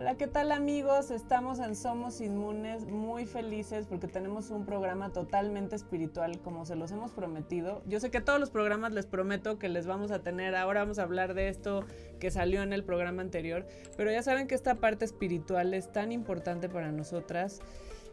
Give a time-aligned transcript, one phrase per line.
[0.00, 1.10] Hola, ¿qué tal amigos?
[1.10, 6.90] Estamos en Somos Inmunes muy felices porque tenemos un programa totalmente espiritual como se los
[6.90, 7.82] hemos prometido.
[7.84, 10.98] Yo sé que todos los programas les prometo que les vamos a tener, ahora vamos
[10.98, 11.84] a hablar de esto
[12.18, 13.66] que salió en el programa anterior,
[13.98, 17.60] pero ya saben que esta parte espiritual es tan importante para nosotras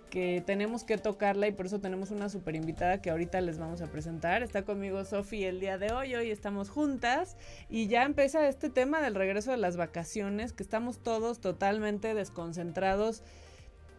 [0.09, 3.81] que tenemos que tocarla y por eso tenemos una super invitada que ahorita les vamos
[3.81, 4.43] a presentar.
[4.43, 7.37] Está conmigo Sofi el día de hoy, hoy estamos juntas
[7.69, 13.23] y ya empieza este tema del regreso de las vacaciones, que estamos todos totalmente desconcentrados.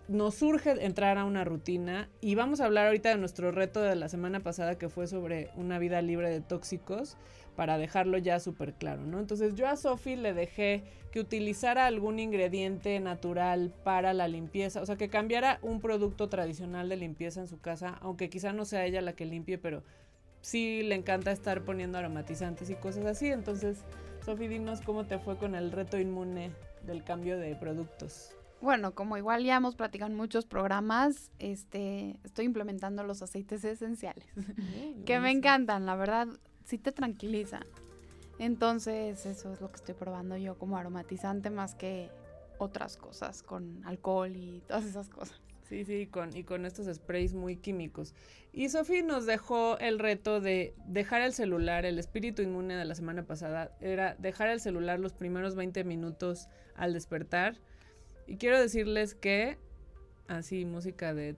[0.09, 3.95] Nos surge entrar a una rutina y vamos a hablar ahorita de nuestro reto de
[3.95, 7.19] la semana pasada que fue sobre una vida libre de tóxicos
[7.57, 9.21] para dejarlo ya súper claro, ¿no?
[9.21, 10.83] Entonces yo a Sofi le dejé
[11.13, 16.88] que utilizara algún ingrediente natural para la limpieza, o sea, que cambiara un producto tradicional
[16.88, 19.83] de limpieza en su casa, aunque quizá no sea ella la que limpie, pero
[20.41, 23.27] sí le encanta estar poniendo aromatizantes y cosas así.
[23.29, 23.85] Entonces,
[24.25, 26.52] Sofi, dinos cómo te fue con el reto inmune
[26.87, 28.38] del cambio de productos.
[28.60, 34.26] Bueno, como igual ya hemos platicado en muchos programas, este, estoy implementando los aceites esenciales,
[35.06, 36.28] que me encantan, la verdad
[36.64, 37.60] sí te tranquiliza.
[38.38, 42.10] Entonces, eso es lo que estoy probando yo como aromatizante más que
[42.59, 45.40] otras cosas con alcohol y todas esas cosas.
[45.68, 48.14] Sí, sí, con, y con estos sprays muy químicos.
[48.52, 52.95] Y Sofi nos dejó el reto de dejar el celular, el espíritu inmune de la
[52.95, 57.56] semana pasada era dejar el celular los primeros 20 minutos al despertar.
[58.29, 59.57] Y quiero decirles que,
[60.29, 61.32] así, música de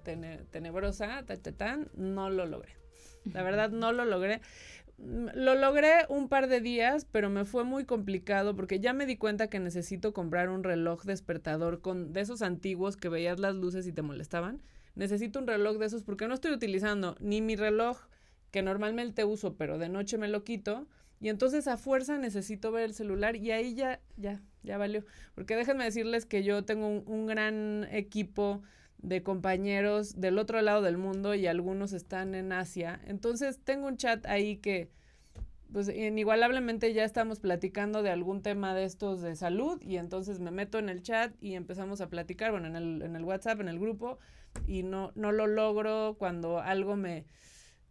[0.51, 2.75] tenebrosa, ta, no lo logré.
[3.33, 4.41] La verdad, no lo logré.
[4.99, 9.07] Mm, lo logré un par de días, pero me fue muy complicado porque ya me
[9.07, 13.55] di cuenta que necesito comprar un reloj despertador con de esos antiguos que veías las
[13.55, 14.61] luces y te molestaban.
[14.97, 17.99] Necesito un reloj de esos porque no estoy utilizando ni mi reloj
[18.51, 20.89] que normalmente uso, pero de noche me lo quito.
[21.21, 25.05] Y entonces a fuerza necesito ver el celular y ahí ya, ya, ya valió.
[25.35, 28.63] Porque déjenme decirles que yo tengo un, un gran equipo
[29.03, 33.01] de compañeros del otro lado del mundo y algunos están en Asia.
[33.07, 34.91] Entonces tengo un chat ahí que,
[35.73, 40.51] pues inigualablemente ya estamos platicando de algún tema de estos de salud y entonces me
[40.51, 43.69] meto en el chat y empezamos a platicar, bueno, en el, en el WhatsApp, en
[43.69, 44.19] el grupo,
[44.67, 47.25] y no, no lo logro cuando algo me,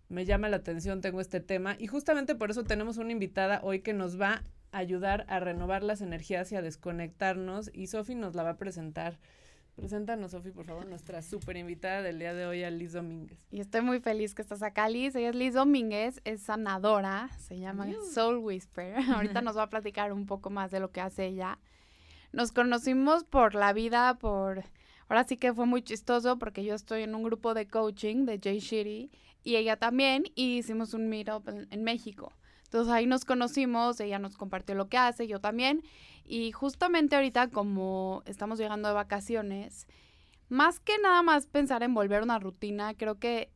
[0.10, 1.76] me llama la atención, tengo este tema.
[1.80, 6.02] Y justamente por eso tenemos una invitada hoy que nos va ayudar a renovar las
[6.02, 9.20] energías y a desconectarnos y Sofi nos la va a presentar.
[9.76, 13.40] Preséntanos, Sofi, por favor, nuestra súper invitada del día de hoy, a Liz Domínguez.
[13.50, 15.16] Y estoy muy feliz que estás acá, Liz.
[15.16, 18.98] Ella es Liz Domínguez, es sanadora, se llama Soul Whisper.
[19.16, 21.60] Ahorita nos va a platicar un poco más de lo que hace ella.
[22.34, 24.66] Nos conocimos por la vida, por...
[25.08, 28.38] Ahora sí que fue muy chistoso porque yo estoy en un grupo de coaching de
[28.44, 29.10] Jay Shitty
[29.44, 32.34] y ella también y hicimos un meetup en México.
[32.70, 35.82] Entonces ahí nos conocimos, ella nos compartió lo que hace, yo también.
[36.24, 39.88] Y justamente ahorita como estamos llegando de vacaciones,
[40.50, 43.52] más que nada más pensar en volver a una rutina, creo que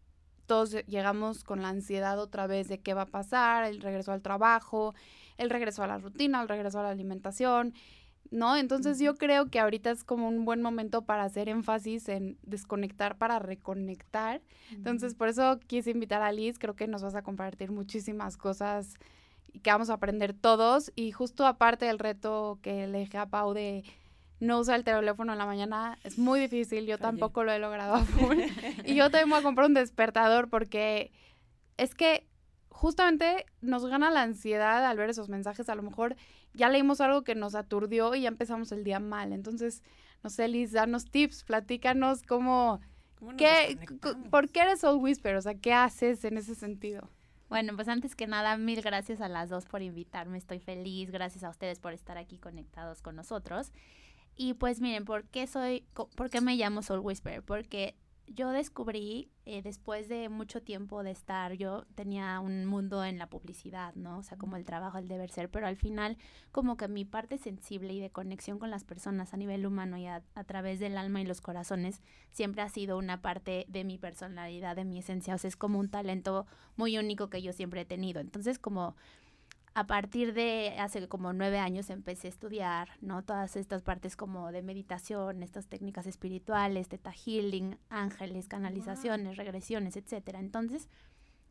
[0.47, 4.23] todos llegamos con la ansiedad otra vez de qué va a pasar, el regreso al
[4.23, 4.95] trabajo,
[5.37, 7.75] el regreso a la rutina, el regreso a la alimentación.
[8.33, 8.57] ¿No?
[8.57, 13.15] Entonces yo creo que ahorita es como un buen momento para hacer énfasis en desconectar
[13.15, 14.41] para reconectar.
[14.71, 18.95] Entonces por eso quise invitar a Liz, creo que nos vas a compartir muchísimas cosas
[19.53, 20.91] y que vamos a aprender todos.
[20.95, 23.83] Y justo aparte del reto que le dije a Pau de
[24.39, 28.03] no usar el teléfono en la mañana, es muy difícil, yo tampoco lo he logrado
[28.83, 31.11] y yo también voy a comprar un despertador porque
[31.77, 32.27] es que
[32.69, 35.69] justamente nos gana la ansiedad al ver esos mensajes.
[35.69, 36.15] A lo mejor
[36.53, 39.33] ya leímos algo que nos aturdió y ya empezamos el día mal.
[39.33, 39.83] Entonces,
[40.23, 42.79] no sé, Liz, danos tips, platícanos cómo,
[43.37, 43.77] qué,
[44.29, 47.09] por qué eres Soul Whisper, o sea, qué haces en ese sentido.
[47.49, 50.39] Bueno, pues antes que nada, mil gracias a las dos por invitarme.
[50.39, 51.11] Estoy feliz.
[51.11, 53.71] Gracias a ustedes por estar aquí conectados con nosotros.
[54.35, 57.43] Y pues miren, ¿por qué soy, por qué me llamo Soul Whisper?
[57.43, 57.95] Porque
[58.27, 63.29] yo descubrí eh, después de mucho tiempo de estar, yo tenía un mundo en la
[63.29, 64.19] publicidad, ¿no?
[64.19, 66.17] O sea, como el trabajo, el deber ser, pero al final
[66.51, 70.07] como que mi parte sensible y de conexión con las personas a nivel humano y
[70.07, 72.01] a, a través del alma y los corazones
[72.31, 75.79] siempre ha sido una parte de mi personalidad, de mi esencia, o sea, es como
[75.79, 76.45] un talento
[76.75, 78.21] muy único que yo siempre he tenido.
[78.21, 78.95] Entonces, como
[79.75, 83.23] a partir de hace como nueve años empecé a estudiar, ¿no?
[83.23, 90.39] Todas estas partes como de meditación, estas técnicas espirituales, teta healing, ángeles, canalizaciones, regresiones, etcétera.
[90.39, 90.89] Entonces,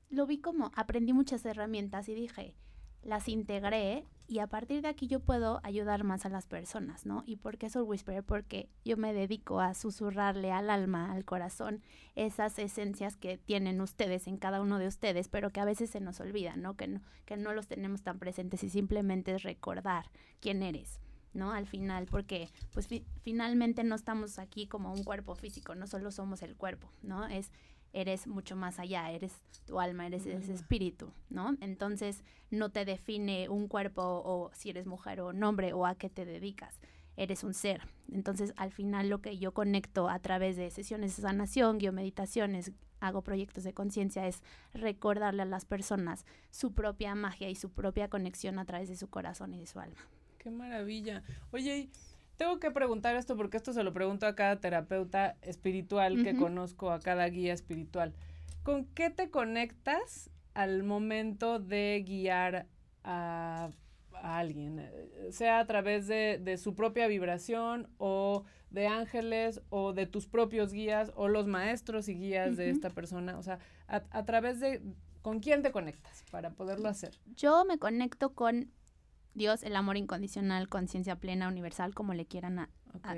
[0.08, 2.54] lo vi como, aprendí muchas herramientas y dije,
[3.02, 7.22] las integré y a partir de aquí yo puedo ayudar más a las personas, ¿no?
[7.26, 8.22] ¿Y por qué Soul Whisper?
[8.22, 11.82] Porque yo me dedico a susurrarle al alma, al corazón,
[12.14, 16.00] esas esencias que tienen ustedes en cada uno de ustedes, pero que a veces se
[16.00, 16.76] nos olvidan, ¿no?
[16.76, 20.06] Que no, que no los tenemos tan presentes y simplemente es recordar
[20.40, 20.98] quién eres.
[21.34, 21.52] ¿no?
[21.52, 22.88] Al final, porque pues
[23.22, 27.26] finalmente no estamos aquí como un cuerpo físico, no solo somos el cuerpo, ¿no?
[27.26, 27.50] Es
[27.92, 31.56] eres mucho más allá, eres tu alma, eres ese espíritu, ¿no?
[31.60, 36.08] Entonces no te define un cuerpo o si eres mujer o hombre o a qué
[36.08, 36.80] te dedicas,
[37.16, 37.82] eres un ser.
[38.10, 43.22] Entonces al final lo que yo conecto a través de sesiones de sanación, guiomeditaciones, hago
[43.22, 44.42] proyectos de conciencia es
[44.72, 49.08] recordarle a las personas su propia magia y su propia conexión a través de su
[49.08, 50.00] corazón y de su alma.
[50.38, 51.22] Qué maravilla.
[51.50, 51.90] Oye,
[52.36, 56.90] tengo que preguntar esto porque esto se lo pregunto a cada terapeuta espiritual que conozco,
[56.90, 58.14] a cada guía espiritual.
[58.62, 62.66] ¿Con qué te conectas al momento de guiar
[63.04, 63.70] a,
[64.12, 64.88] alguien?
[65.30, 71.12] Sea a través de, su propia vibración o de ángeles o de tus propios guías
[71.14, 73.38] o los maestros y guías de esta persona.
[73.38, 74.82] O sea, a través de...
[75.22, 77.16] ¿Con quién te conectas para poderlo hacer?
[77.36, 78.72] Yo me conecto con
[79.34, 82.68] Dios, el amor incondicional, conciencia plena, universal, como le quieran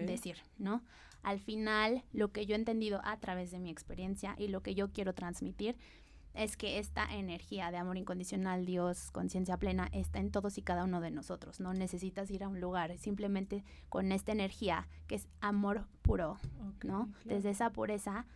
[0.06, 0.82] decir, ¿no?
[1.22, 4.75] Al final, lo que yo he entendido a través de mi experiencia y lo que
[4.75, 5.76] yo quiero transmitir
[6.34, 10.84] es que esta energía de amor incondicional, Dios, conciencia plena, está en todos y cada
[10.84, 11.61] uno de nosotros.
[11.61, 16.37] No necesitas ir a un lugar, simplemente con esta energía que es amor puro,
[16.82, 17.08] ¿no?
[17.25, 18.26] Desde esa pureza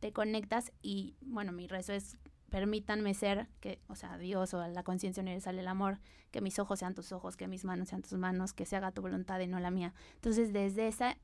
[0.00, 2.18] te conectas y, bueno, mi rezo es
[2.50, 5.98] permítanme ser, que, o sea, Dios o la conciencia universal, el amor,
[6.30, 8.92] que mis ojos sean tus ojos, que mis manos sean tus manos, que se haga
[8.92, 9.94] tu voluntad y no la mía.
[10.14, 11.16] Entonces, desde esa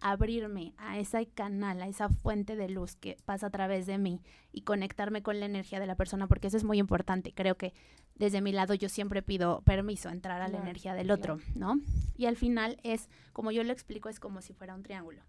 [0.00, 4.20] abrirme a ese canal, a esa fuente de luz que pasa a través de mí
[4.52, 7.32] y conectarme con la energía de la persona, porque eso es muy importante.
[7.32, 7.74] Creo que
[8.14, 11.80] desde mi lado yo siempre pido permiso a entrar a la energía del otro, ¿no?
[12.16, 15.22] Y al final es, como yo lo explico, es como si fuera un triángulo.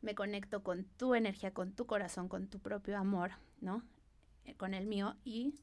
[0.00, 3.82] Me conecto con tu energía, con tu corazón, con tu propio amor, ¿no?
[4.56, 5.54] Con el mío y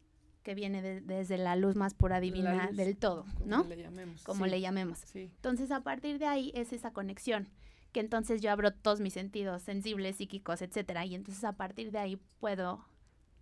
[0.43, 3.57] que viene desde la luz más pura divina del todo, ¿no?
[3.63, 4.23] Como le llamemos.
[4.23, 5.15] Como le llamemos.
[5.15, 7.49] Entonces, a partir de ahí es esa conexión,
[7.91, 11.99] que entonces yo abro todos mis sentidos sensibles, psíquicos, etcétera, y entonces a partir de
[11.99, 12.83] ahí puedo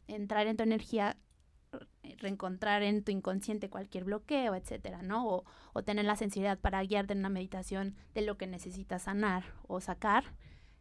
[0.08, 1.18] entrar en tu energía,
[2.18, 5.28] reencontrar en tu inconsciente cualquier bloqueo, etcétera, ¿no?
[5.28, 9.46] O, o tener la sensibilidad para guiarte en una meditación de lo que necesitas sanar
[9.68, 10.26] o sacar,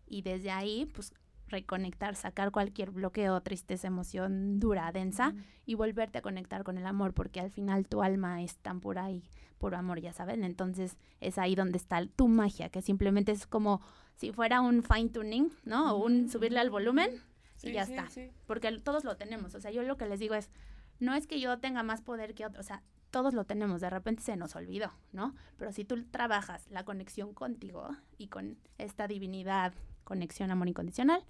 [0.07, 1.13] y desde ahí, pues
[1.49, 5.35] reconectar, sacar cualquier bloqueo, tristeza, emoción dura, densa
[5.67, 9.11] y volverte a conectar con el amor, porque al final tu alma es tan pura
[9.11, 9.23] y
[9.59, 10.45] puro amor, ya saben.
[10.45, 13.81] Entonces es ahí donde está tu magia, que simplemente es como
[14.17, 15.95] si fuera un fine tuning, ¿no?
[15.95, 17.23] O un subirle al volumen
[17.63, 18.07] y ya está.
[18.47, 19.55] Porque todos lo tenemos.
[19.55, 20.51] O sea, yo lo que les digo es,
[20.99, 23.91] no es que yo tenga más poder que otro, o sea, todos lo tenemos, de
[23.91, 25.35] repente se nos olvidó, ¿no?
[25.57, 29.73] Pero si tú trabajas la conexión contigo y con esta divinidad,
[30.05, 31.25] conexión, amor incondicional,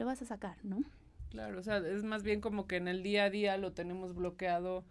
[0.00, 0.82] lo vas a sacar, ¿no?
[1.28, 4.14] Claro, o sea, es más bien como que en el día a día lo tenemos
[4.14, 4.82] bloqueado,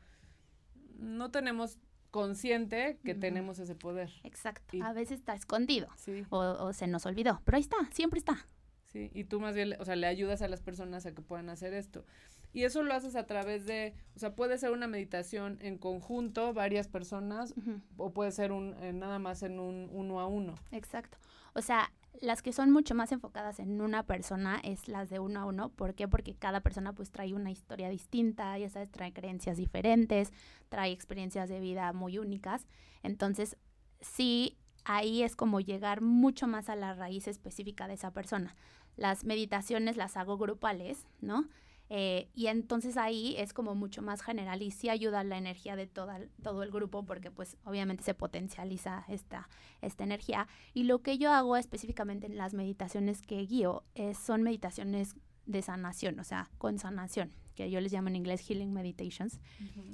[0.99, 1.79] no tenemos
[2.11, 4.11] consciente que tenemos ese poder.
[4.23, 6.25] Exacto, a veces está escondido sí.
[6.29, 8.45] o, se nos olvidó, pero ahí está, siempre está.
[8.85, 11.49] Sí, y tú más bien, o sea, le ayudas a las personas a que puedan
[11.49, 12.05] hacer esto.
[12.53, 16.53] Y eso lo haces a través de, o sea, puede ser una meditación en conjunto,
[16.53, 17.55] varias personas,
[17.97, 20.53] o puede ser un, eh, nada más en un uno a uno.
[20.71, 21.17] Exacto.
[21.53, 21.91] O sea,
[22.21, 25.69] las que son mucho más enfocadas en una persona es las de uno a uno.
[25.69, 26.07] ¿Por qué?
[26.07, 30.33] Porque cada persona pues trae una historia distinta, ya sabes, trae creencias diferentes,
[30.69, 32.67] trae experiencias de vida muy únicas.
[33.03, 33.57] Entonces,
[34.01, 38.55] sí, ahí es como llegar mucho más a la raíz específica de esa persona.
[38.97, 41.47] Las meditaciones las hago grupales, ¿no?
[41.89, 45.87] Eh, y entonces ahí es como mucho más general y sí ayuda la energía de
[45.87, 49.49] toda, todo el grupo porque pues obviamente se potencializa esta,
[49.81, 50.47] esta energía.
[50.73, 55.15] Y lo que yo hago específicamente en las meditaciones que guío es, son meditaciones
[55.47, 59.39] de sanación, o sea, con sanación, que yo les llamo en inglés healing meditations,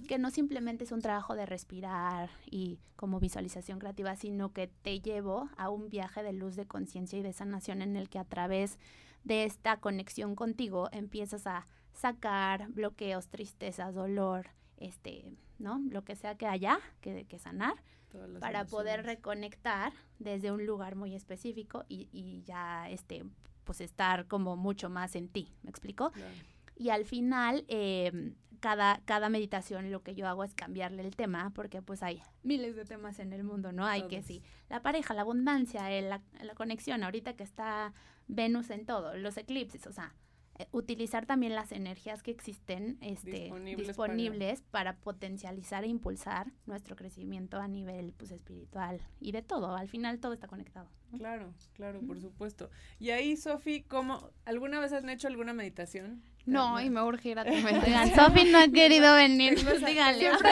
[0.07, 4.99] que no simplemente es un trabajo de respirar y como visualización creativa, sino que te
[4.99, 8.25] llevo a un viaje de luz de conciencia y de sanación en el que a
[8.25, 8.77] través
[9.23, 14.47] de esta conexión contigo empiezas a sacar bloqueos, tristezas, dolor,
[14.77, 15.25] este,
[15.57, 15.81] ¿no?
[15.89, 17.75] Lo que sea que haya que, que sanar
[18.39, 23.25] para poder reconectar desde un lugar muy específico y, y, ya, este,
[23.63, 26.11] pues estar como mucho más en ti, ¿me explico?
[26.77, 31.51] Y al final, em, cada, cada meditación lo que yo hago es cambiarle el tema,
[31.53, 33.85] porque pues hay miles de temas en el mundo, ¿no?
[33.85, 37.93] Hay que sí, la pareja, la abundancia, la, la conexión, ahorita que está
[38.27, 40.15] Venus en todo, los eclipses, o sea,
[40.57, 44.95] eh, utilizar también las energías que existen este, disponibles, para...
[44.95, 49.75] potencializar e impulsar nuestro crecimiento a nivel pues espiritual y de todo.
[49.75, 50.87] Al final todo está conectado.
[51.17, 52.69] Claro, claro, por supuesto.
[52.99, 56.23] Y ahí, Sofi, ¿cómo, ¿alguna vez has hecho alguna meditación?
[56.45, 58.15] No, y me urge ir a tu meditación.
[58.15, 60.19] Sofi no ha querido venir, pues díganle.
[60.19, 60.49] Siempre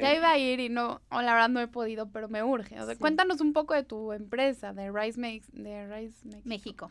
[0.00, 2.80] Ya iba a ir y no, o la verdad no he podido, pero me urge.
[2.80, 6.90] O sea, cuéntanos un poco de tu empresa, de Rice Makes, de Rice México.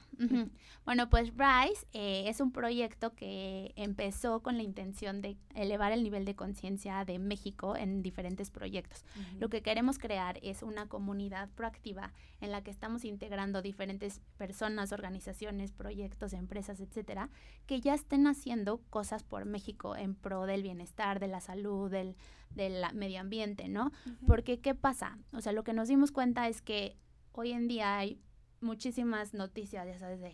[0.85, 6.03] Bueno, pues Rice eh, es un proyecto que empezó con la intención de elevar el
[6.03, 9.03] nivel de conciencia de México en diferentes proyectos.
[9.39, 14.91] Lo que queremos crear es una comunidad proactiva en la que estamos integrando diferentes personas,
[14.91, 17.29] organizaciones, proyectos, empresas, etcétera,
[17.65, 22.15] que ya estén haciendo cosas por México en pro del bienestar, de la salud, del,
[22.55, 23.91] medio ambiente, ¿no?
[24.27, 25.17] Porque, ¿qué pasa?
[25.33, 26.95] O sea, lo que nos dimos cuenta es que
[27.31, 28.19] hoy en día hay
[28.61, 30.33] muchísimas noticias, ya sabes, de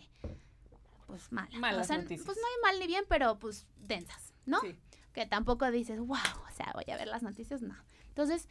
[1.06, 1.54] pues malas.
[1.60, 2.24] Malas o sea, noticias.
[2.24, 4.60] Pues no hay mal ni bien, pero pues densas, ¿no?
[4.60, 4.74] Sí.
[5.12, 7.76] Que tampoco dices, wow, o sea, voy a ver las noticias, no.
[8.08, 8.48] Entonces,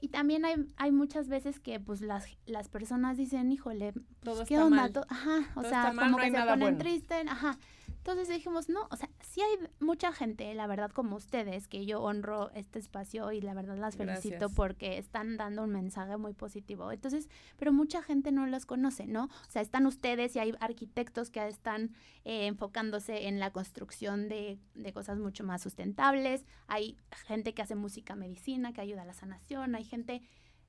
[0.00, 4.44] y también hay, hay muchas veces que pues las, las personas dicen, híjole, pues, Todo
[4.44, 4.82] ¿qué está onda?
[4.82, 5.06] Mal.
[5.08, 7.58] ajá, o sea, como que se ponen tristes, ajá.
[8.04, 12.02] Entonces dijimos, no, o sea, sí hay mucha gente, la verdad, como ustedes, que yo
[12.02, 16.92] honro este espacio y la verdad las felicito porque están dando un mensaje muy positivo.
[16.92, 19.24] Entonces, pero mucha gente no los conoce, ¿no?
[19.24, 21.94] O sea, están ustedes y hay arquitectos que están
[22.26, 27.74] eh, enfocándose en la construcción de, de cosas mucho más sustentables, hay gente que hace
[27.74, 30.20] música medicina, que ayuda a la sanación, hay gente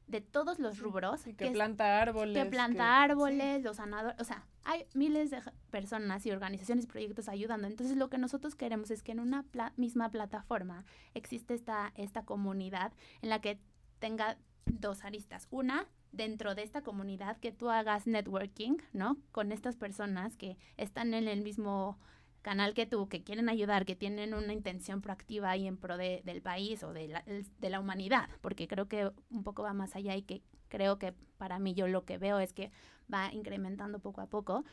[0.08, 1.24] de todos los rubros.
[1.24, 2.36] que, planta árboles.
[2.36, 7.30] Que planta árboles, los sanadores, o sea, hay miles de personas y organizaciones y proyectos
[7.30, 7.68] ayudando.
[7.68, 9.46] Entonces lo que nosotros queremos es que en una
[9.78, 13.60] misma plataforma existe esta, esta comunidad en la que
[14.00, 15.48] tenga dos aristas.
[15.52, 19.18] Una, dentro de esta comunidad, que tú hagas networking, ¿no?
[19.32, 22.00] Con estas personas que están en el mismo
[22.46, 26.22] canal que tú, que quieren ayudar, que tienen una intención proactiva y en pro de,
[26.26, 29.96] del país o de la, de la humanidad, porque creo que un poco va más
[29.96, 32.72] allá y que creo que para mí yo lo que veo es que
[33.12, 34.64] va incrementando poco a poco.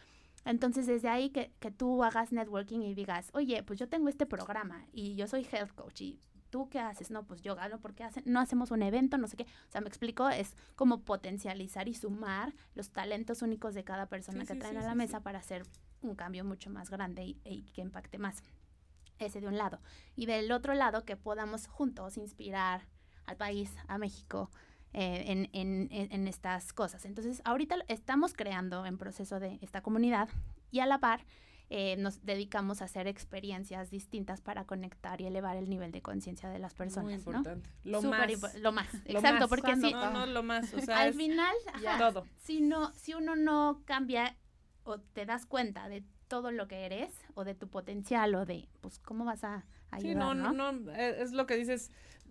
[0.45, 4.27] Entonces, desde ahí que, que tú hagas networking y digas, oye, pues yo tengo este
[4.27, 7.11] programa y yo soy health coach y ¿tú qué haces?
[7.11, 9.45] No, pues yo gano porque hacen, no hacemos un evento, no sé qué.
[9.45, 14.45] O sea, me explico, es como potencializar y sumar los talentos únicos de cada persona
[14.45, 15.63] que traen a la mesa para hacer
[16.03, 18.43] un cambio mucho más grande y, que impacte más.
[19.19, 19.81] Ese de un lado.
[20.17, 22.89] Y del otro lado, que podamos juntos inspirar
[23.27, 24.51] al país, a México,
[24.93, 27.05] eh, en, en, en, estas cosas.
[27.05, 30.29] Entonces, ahorita estamos creando en proceso de esta comunidad
[30.71, 31.25] y a la par
[31.75, 36.51] eh, nos dedicamos a hacer experiencias distintas para conectar y elevar el nivel de conciencia
[36.51, 37.05] de las personas.
[37.05, 37.71] Muy importante.
[37.83, 38.55] Lo, más.
[38.57, 38.89] lo más.
[39.07, 40.75] Exacto, porque si, no, no, lo más.
[40.75, 41.55] O sea, al final,
[41.97, 42.27] todo.
[42.37, 44.37] Si, no, si uno no cambia
[44.85, 48.69] o te das cuenta de todo lo que eres o de tu potencial o de,
[48.81, 51.91] pues, cómo vas a ayudar, sí, no, no, no, eh, es lo que dices,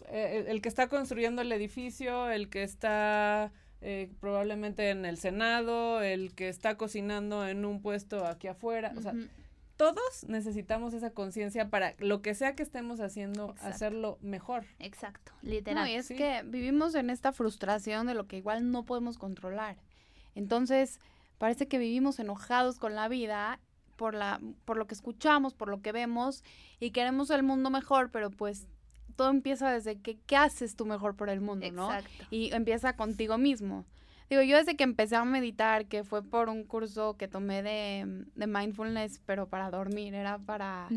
[0.09, 6.01] eh, el que está construyendo el edificio, el que está eh, probablemente en el Senado,
[6.01, 9.13] el que está cocinando en un puesto aquí afuera, o sea,
[9.77, 14.65] todos necesitamos esa conciencia para lo que sea que estemos haciendo, hacerlo mejor.
[14.77, 15.83] Exacto, literal.
[15.83, 19.77] No, y es que vivimos en esta frustración de lo que igual no podemos controlar.
[20.35, 20.99] Entonces,
[21.41, 23.59] Parece que vivimos enojados con la vida
[23.95, 26.43] por, la, por lo que escuchamos, por lo que vemos
[26.79, 28.67] y queremos el mundo mejor, pero pues
[29.15, 31.89] todo empieza desde que, ¿qué haces tú mejor por el mundo, no?
[32.29, 33.87] Y empieza contigo mismo.
[34.29, 38.23] Digo, yo desde que empecé a meditar, que fue por un curso que tomé de,
[38.35, 40.89] de mindfulness, pero para dormir, era para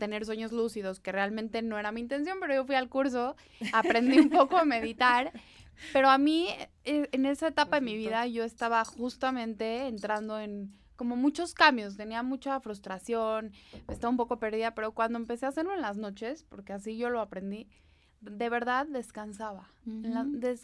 [0.00, 3.36] tener sueños lúcidos, que realmente no era mi intención, pero yo fui al curso,
[3.72, 5.32] aprendí un poco a meditar
[5.92, 6.48] pero a mí,
[6.84, 11.96] eh, en esa etapa de mi vida, yo estaba justamente entrando en como muchos cambios,
[11.96, 13.52] tenía mucha frustración,
[13.88, 17.10] estaba un poco perdida, pero cuando empecé a hacerlo en las noches, porque así yo
[17.10, 17.68] lo aprendí,
[18.20, 19.68] de verdad descansaba.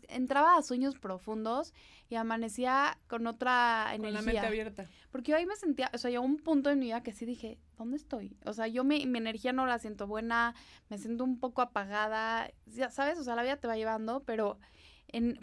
[0.08, 1.74] entraba a sueños profundos
[2.08, 4.18] y amanecía con otra energía.
[4.18, 4.86] Con la mente abierta.
[5.10, 7.26] Porque yo ahí me sentía, o sea, llegó un punto en mi vida que sí
[7.26, 8.36] dije, ¿dónde estoy?
[8.46, 10.54] O sea, yo mi, mi energía no la siento buena,
[10.88, 14.58] me siento un poco apagada, ya sabes, o sea, la vida te va llevando, pero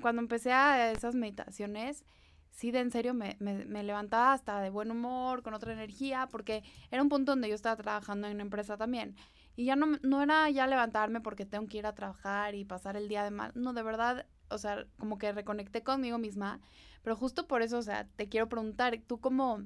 [0.01, 2.03] cuando empecé a esas meditaciones,
[2.51, 6.63] sí, de en serio, me, me, levantaba hasta de buen humor, con otra energía, porque
[6.91, 9.15] era un punto donde yo estaba trabajando en una empresa también.
[9.55, 12.95] Y ya no, no era ya levantarme porque tengo que ir a trabajar y pasar
[12.97, 13.51] el día de mal.
[13.55, 16.59] No, de verdad, o sea, como que reconecté conmigo misma.
[17.01, 19.63] Pero justo por eso, o sea, te quiero preguntar, ¿tú cómo,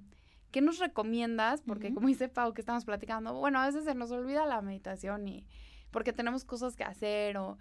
[0.51, 1.61] qué nos recomiendas?
[1.61, 5.27] Porque como dice Pau que estamos platicando, bueno, a veces se nos olvida la meditación
[5.27, 5.47] y
[5.91, 7.57] porque tenemos cosas que hacer o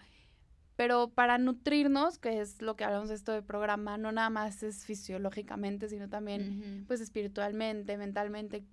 [0.77, 4.63] pero para nutrirnos, que es lo que hablamos de esto de programa, no nada más
[4.63, 8.65] es fisiológicamente, sino también pues espiritualmente, mentalmente.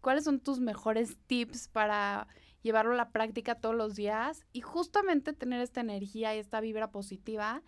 [0.00, 2.26] ¿Cuáles son tus mejores tips para
[2.62, 6.90] llevarlo a la práctica todos los días y justamente tener esta energía y esta vibra
[6.90, 7.62] positiva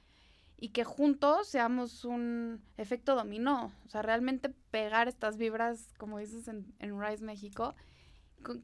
[0.56, 3.72] y que juntos seamos un efecto dominó?
[3.86, 7.74] O sea, realmente pegar estas vibras, como dices en, en Rise México.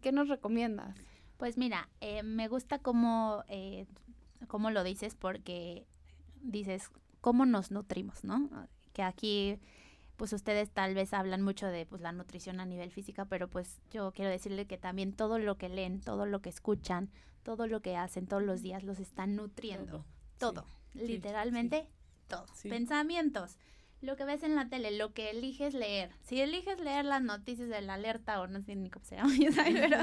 [0.00, 0.96] ¿Qué nos recomiendas?
[1.36, 3.86] Pues mira, eh, me gusta cómo eh,
[4.46, 5.86] cómo lo dices porque
[6.42, 8.68] dices cómo nos nutrimos, ¿no?
[8.92, 9.58] Que aquí
[10.16, 13.80] pues ustedes tal vez hablan mucho de pues la nutrición a nivel física, pero pues
[13.90, 17.10] yo quiero decirle que también todo lo que leen, todo lo que escuchan,
[17.42, 20.04] todo lo que hacen todos los días los están nutriendo.
[20.38, 21.88] Todo, literalmente
[22.28, 22.46] todo.
[22.62, 23.58] Pensamientos,
[24.00, 26.10] lo que ves en la tele, lo que eliges leer.
[26.22, 29.32] Si eliges leer las noticias de la alerta o no sé ni cómo se llama,
[29.54, 29.98] pero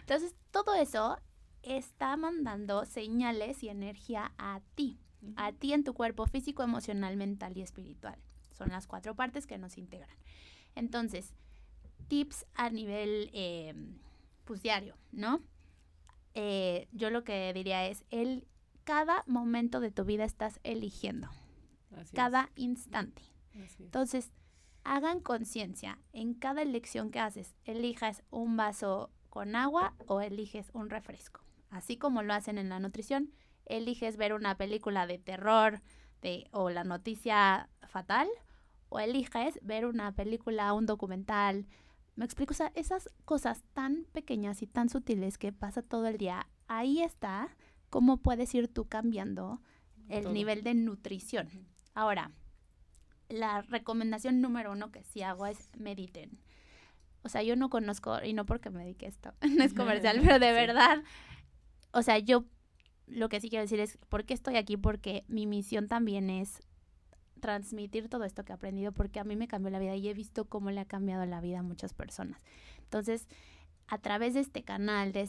[0.00, 1.18] entonces todo eso
[1.66, 4.98] está mandando señales y energía a ti,
[5.36, 8.18] a ti en tu cuerpo físico, emocional, mental y espiritual.
[8.52, 10.16] Son las cuatro partes que nos integran.
[10.74, 11.34] Entonces,
[12.08, 13.74] tips a nivel eh,
[14.44, 15.42] pues diario, ¿no?
[16.34, 18.46] Eh, yo lo que diría es, el,
[18.84, 21.28] cada momento de tu vida estás eligiendo.
[22.14, 23.22] cada instante.
[23.78, 24.30] Entonces,
[24.84, 27.54] hagan conciencia en cada elección que haces.
[27.64, 31.45] Elijas un vaso con agua o eliges un refresco.
[31.70, 33.32] Así como lo hacen en la nutrición,
[33.64, 35.82] eliges ver una película de terror
[36.22, 38.28] de, o la noticia fatal
[38.88, 41.66] o eliges ver una película, un documental.
[42.14, 46.18] Me explico, o sea, esas cosas tan pequeñas y tan sutiles que pasa todo el
[46.18, 47.56] día, ahí está
[47.90, 49.60] cómo puedes ir tú cambiando
[50.08, 51.48] el nivel de nutrición.
[51.94, 52.30] Ahora,
[53.28, 56.38] la recomendación número uno que sí hago es mediten.
[57.22, 60.38] O sea, yo no conozco, y no porque me dedique esto, no es comercial, pero
[60.38, 61.02] de verdad,
[61.92, 62.44] o sea, yo
[63.06, 64.76] lo que sí quiero decir es, ¿por qué estoy aquí?
[64.76, 66.60] Porque mi misión también es
[67.40, 70.14] transmitir todo esto que he aprendido porque a mí me cambió la vida y he
[70.14, 72.42] visto cómo le ha cambiado la vida a muchas personas.
[72.78, 73.28] Entonces,
[73.86, 75.20] a través de este canal, de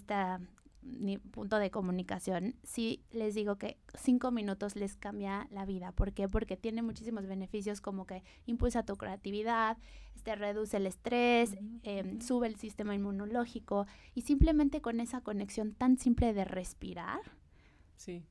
[0.87, 5.91] este punto de comunicación, sí les digo que cinco minutos les cambia la vida.
[5.91, 6.27] ¿Por qué?
[6.27, 9.77] Porque tiene muchísimos beneficios como que impulsa tu creatividad,
[10.15, 15.97] este, reduce el estrés, em, sube el sistema inmunológico y simplemente con esa conexión tan
[15.97, 17.19] simple de respirar,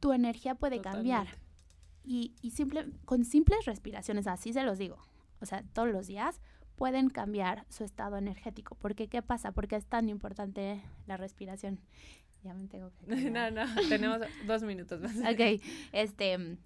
[0.01, 1.27] tu energía puede cambiar.
[2.05, 4.97] Y, simple, con simples respiraciones, así se los digo,
[5.41, 6.41] o sea, todos los días
[6.77, 8.77] pueden cambiar su estado energético.
[8.77, 9.53] Porque, ¿qué pasa?
[9.53, 11.81] Porque es tan importante la respiración.
[12.47, 13.07] Ya me tengo que...
[13.31, 15.17] no, no, tenemos dos minutos más.
[15.17, 15.61] ok,
[15.93, 16.59] este...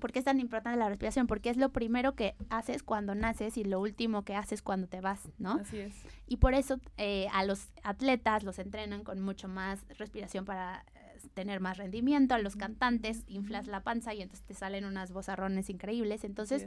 [0.00, 1.26] ¿Por qué es tan importante la respiración?
[1.26, 5.00] Porque es lo primero que haces cuando naces y lo último que haces cuando te
[5.00, 5.52] vas, ¿no?
[5.52, 5.94] Así es.
[6.26, 10.84] Y por eso eh, a los atletas los entrenan con mucho más respiración para
[11.34, 15.70] tener más rendimiento, a los cantantes inflas la panza y entonces te salen unas vozarrones
[15.70, 16.24] increíbles.
[16.24, 16.66] Entonces,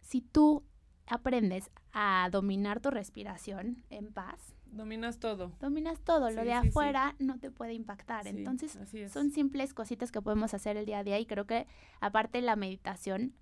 [0.00, 0.64] si tú
[1.06, 5.52] aprendes a dominar tu respiración en paz, dominas todo.
[5.60, 8.26] Dominas todo, lo de afuera no te puede impactar.
[8.26, 8.78] Entonces,
[9.12, 11.66] son simples cositas que podemos hacer el día a día y creo que
[12.00, 13.34] aparte la meditación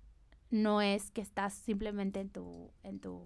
[0.49, 3.23] no es que estás simplemente en tu en tu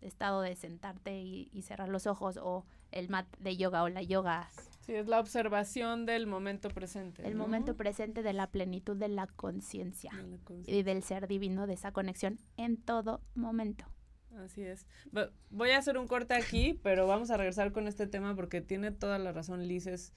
[0.00, 4.02] estado de sentarte y, y cerrar los ojos o el mat de yoga o la
[4.02, 4.48] yoga
[4.88, 7.28] Sí, es la observación del momento presente.
[7.28, 10.10] El momento presente de la plenitud de la conciencia
[10.64, 13.84] y del ser divino, de esa conexión en todo momento.
[14.44, 14.86] Así es.
[15.50, 18.92] Voy a hacer un corte aquí, pero vamos a regresar con este tema porque tiene
[18.92, 19.86] toda la razón Liz.
[19.86, 20.12] Es,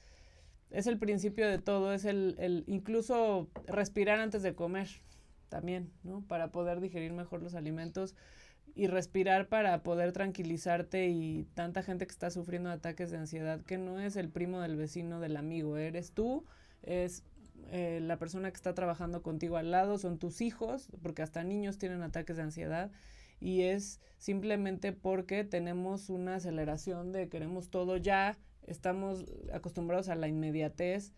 [0.70, 4.88] el principio de todo, es el, el incluso respirar antes de comer
[5.50, 6.22] también, ¿no?
[6.28, 8.16] Para poder digerir mejor los alimentos
[8.74, 13.78] y respirar para poder tranquilizarte y tanta gente que está sufriendo ataques de ansiedad que
[13.78, 16.46] no es el primo del vecino del amigo, eres tú,
[16.84, 17.24] es
[17.70, 21.78] eh, la persona que está trabajando contigo al lado, son tus hijos, porque hasta niños
[21.78, 22.92] tienen ataques de ansiedad
[23.42, 30.30] y es simplemente porque tenemos una aceleración de queremos todo ya, estamos acostumbrados a la
[30.30, 31.12] inmediatez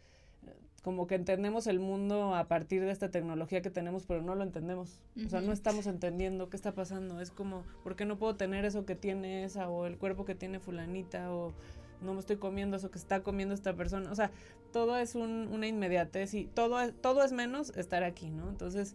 [0.83, 4.43] como que entendemos el mundo a partir de esta tecnología que tenemos, pero no lo
[4.43, 4.99] entendemos.
[5.25, 7.21] O sea, no estamos entendiendo qué está pasando.
[7.21, 10.35] Es como, ¿por qué no puedo tener eso que tiene esa o el cuerpo que
[10.35, 11.53] tiene fulanita o
[12.01, 14.11] no me estoy comiendo eso que está comiendo esta persona?
[14.11, 14.29] O sea,
[14.73, 18.49] todo es un, una inmediatez y todo es, todo es menos estar aquí, ¿no?
[18.49, 18.93] Entonces,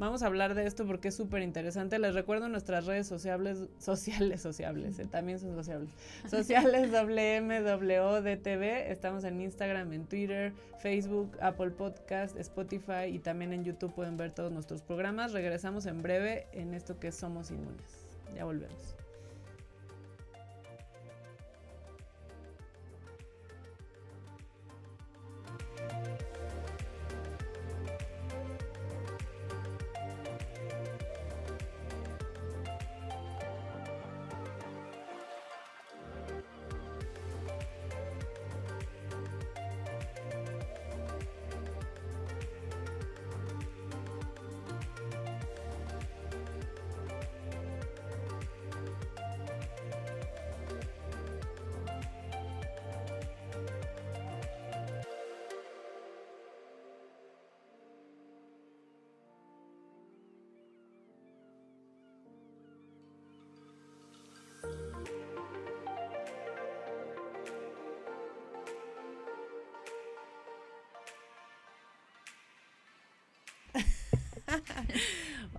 [0.00, 1.98] Vamos a hablar de esto porque es súper interesante.
[1.98, 5.90] Les recuerdo nuestras redes sociales, sociales, sociables, eh, también son sociables.
[6.26, 8.62] Sociales WMWDTV.
[8.90, 14.32] Estamos en Instagram, en Twitter, Facebook, Apple Podcast, Spotify y también en YouTube pueden ver
[14.32, 15.34] todos nuestros programas.
[15.34, 18.16] Regresamos en breve en esto que Somos Inmunes.
[18.34, 18.96] Ya volvemos.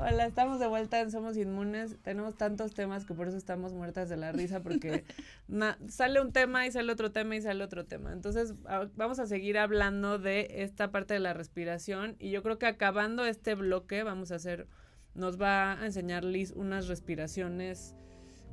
[0.03, 1.95] Hola, estamos de vuelta en Somos Inmunes.
[2.01, 5.03] Tenemos tantos temas que por eso estamos muertas de la risa, porque
[5.89, 8.11] sale un tema y sale otro tema y sale otro tema.
[8.11, 8.55] Entonces,
[8.95, 13.25] vamos a seguir hablando de esta parte de la respiración y yo creo que acabando
[13.25, 14.67] este bloque vamos a hacer,
[15.13, 17.95] nos va a enseñar Liz unas respiraciones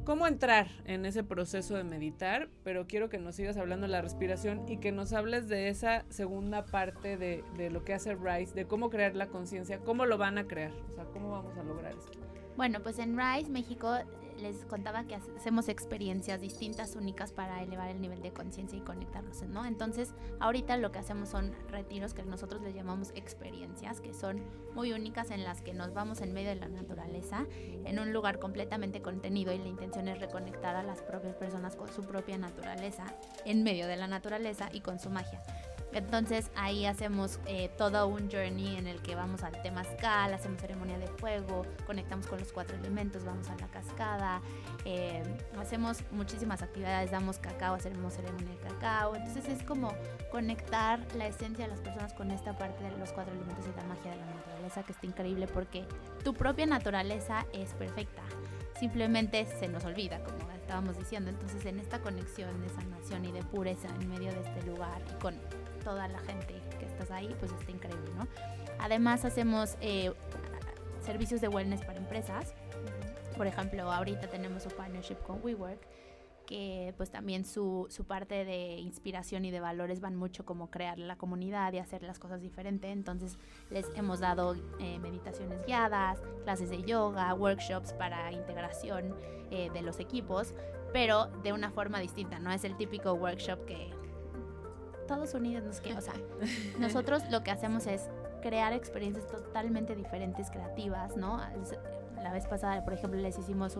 [0.04, 4.02] cómo entrar en ese proceso de meditar, pero quiero que nos sigas hablando de la
[4.02, 8.54] respiración y que nos hables de esa segunda parte de, de lo que hace Rice,
[8.54, 11.62] de cómo crear la conciencia, cómo lo van a crear, o sea, cómo vamos a
[11.62, 12.18] lograr esto.
[12.56, 13.98] Bueno, pues en Rise México
[14.38, 19.42] les contaba que hacemos experiencias distintas, únicas para elevar el nivel de conciencia y conectarnos,
[19.42, 19.64] ¿no?
[19.64, 24.42] Entonces, ahorita lo que hacemos son retiros que nosotros les llamamos experiencias, que son
[24.74, 27.46] muy únicas en las que nos vamos en medio de la naturaleza,
[27.84, 31.88] en un lugar completamente contenido y la intención es reconectar a las propias personas con
[31.88, 33.04] su propia naturaleza,
[33.44, 35.42] en medio de la naturaleza y con su magia.
[35.92, 40.98] Entonces ahí hacemos eh, todo un journey en el que vamos al temazcal, hacemos ceremonia
[40.98, 44.42] de fuego, conectamos con los cuatro elementos, vamos a la cascada,
[44.84, 45.22] eh,
[45.58, 49.16] hacemos muchísimas actividades, damos cacao, hacemos ceremonia de cacao.
[49.16, 49.94] Entonces es como
[50.30, 53.84] conectar la esencia de las personas con esta parte de los cuatro elementos y la
[53.84, 55.86] magia de la naturaleza que está increíble porque
[56.22, 58.22] tu propia naturaleza es perfecta.
[58.78, 61.30] Simplemente se nos olvida, como estábamos diciendo.
[61.30, 65.18] Entonces, en esta conexión de sanación y de pureza en medio de este lugar y
[65.20, 65.34] con
[65.88, 68.28] toda la gente que estás ahí, pues está increíble, ¿no?
[68.78, 70.12] Además hacemos eh,
[71.00, 72.52] servicios de wellness para empresas.
[73.38, 75.80] Por ejemplo, ahorita tenemos un partnership con WeWork,
[76.44, 80.98] que pues también su, su, parte de inspiración y de valores van mucho como crear
[80.98, 82.90] la comunidad y hacer las cosas diferentes.
[82.92, 83.38] Entonces
[83.70, 89.14] les hemos dado eh, meditaciones guiadas, clases de yoga, workshops para integración
[89.50, 90.54] eh, de los equipos,
[90.92, 92.38] pero de una forma distinta.
[92.38, 93.97] No es el típico workshop que
[95.08, 96.14] todos unidos nos que, o sea,
[96.78, 98.08] nosotros lo que hacemos es
[98.40, 101.40] crear experiencias totalmente diferentes, creativas, ¿no?
[102.22, 103.76] La vez pasada, por ejemplo, les hicimos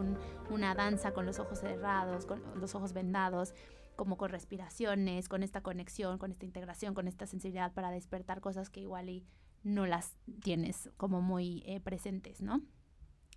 [0.51, 3.55] una danza con los ojos cerrados, con los ojos vendados,
[3.95, 8.71] como con respiraciones, con esta conexión, con esta integración, con esta sensibilidad para despertar cosas
[8.71, 9.25] que igual y
[9.63, 12.63] no las tienes como muy eh, presentes, ¿no?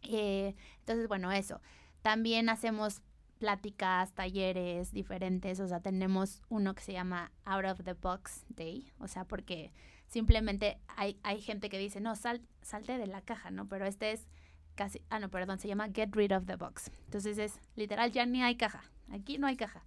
[0.03, 1.61] Eh, entonces, bueno, eso.
[2.01, 3.01] También hacemos
[3.41, 8.93] pláticas, talleres diferentes, o sea, tenemos uno que se llama Out of the Box Day,
[8.99, 9.71] o sea, porque
[10.05, 13.67] simplemente hay, hay gente que dice, no, sal, salte de la caja, ¿no?
[13.67, 14.27] Pero este es
[14.75, 16.91] casi, ah, no, perdón, se llama Get Rid of the Box.
[17.05, 19.83] Entonces es literal, ya ni hay caja, aquí no hay caja.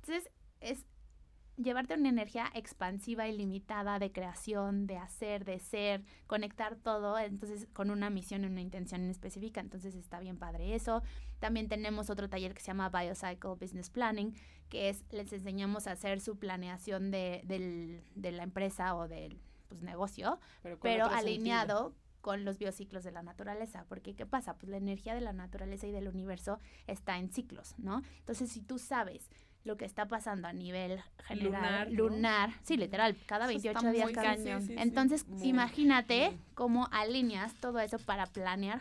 [0.00, 0.28] Entonces
[0.60, 0.84] es
[1.56, 7.66] llevarte una energía expansiva y limitada de creación, de hacer, de ser, conectar todo, entonces
[7.72, 11.02] con una misión y una intención específica, entonces está bien padre eso.
[11.38, 14.34] También tenemos otro taller que se llama Biocycle Business Planning,
[14.68, 19.40] que es, les enseñamos a hacer su planeación de, del, de la empresa o del
[19.68, 20.38] pues, negocio,
[20.82, 24.58] pero, alineado con los biociclos de la naturaleza, porque ¿qué pasa?
[24.58, 28.02] Pues la energía de la naturaleza y del universo está en ciclos, ¿no?
[28.18, 29.30] Entonces, si tú sabes
[29.66, 34.34] lo que está pasando a nivel general, lunar, sí, literal, cada 28 días cada.
[34.34, 38.80] Entonces, imagínate cómo alineas todo eso para planear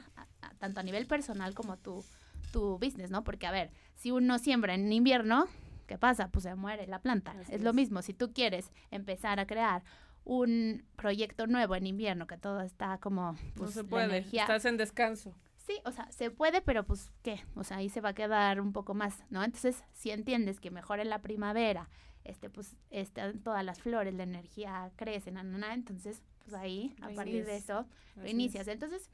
[0.59, 2.05] tanto a nivel personal como tu,
[2.51, 3.23] tu business, ¿no?
[3.23, 5.47] Porque, a ver, si uno siembra en invierno,
[5.87, 6.29] ¿qué pasa?
[6.29, 7.35] Pues se muere la planta.
[7.49, 9.83] es, lo mismo, si tú quieres empezar a crear
[10.23, 13.35] un proyecto nuevo en invierno, que todo está como...
[13.55, 15.33] Pues, no se puede, estás en descanso.
[15.65, 17.43] Sí, o sea, se puede, pero pues, ¿qué?
[17.55, 19.43] O sea, ahí se va a quedar un poco más, ¿no?
[19.43, 21.89] Entonces, si entiendes que mejor en la primavera,
[22.23, 27.57] este, pues, este, todas las flores, la energía crece, entonces, pues ahí, a partir de
[27.57, 28.67] eso, lo inicias.
[28.67, 29.09] Entonces,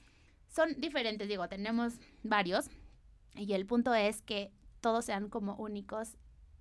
[0.50, 2.70] son diferentes, digo, tenemos varios,
[3.36, 6.18] y el punto es que todos sean como únicos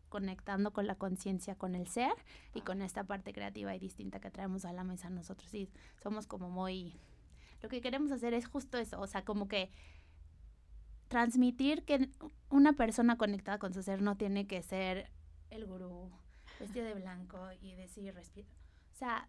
[0.09, 2.13] conectando con la conciencia, con el ser
[2.55, 5.51] y con esta parte creativa y distinta que traemos a la mesa nosotros.
[5.51, 5.69] Sí,
[6.01, 7.01] somos como muy
[7.63, 9.71] lo que queremos hacer es justo eso, o sea, como que
[11.09, 12.09] transmitir que
[12.51, 15.11] una persona conectada con su ser no tiene que ser
[15.51, 16.11] el gurú
[16.61, 18.49] vestido de blanco y decir respira.
[18.93, 19.29] O sea,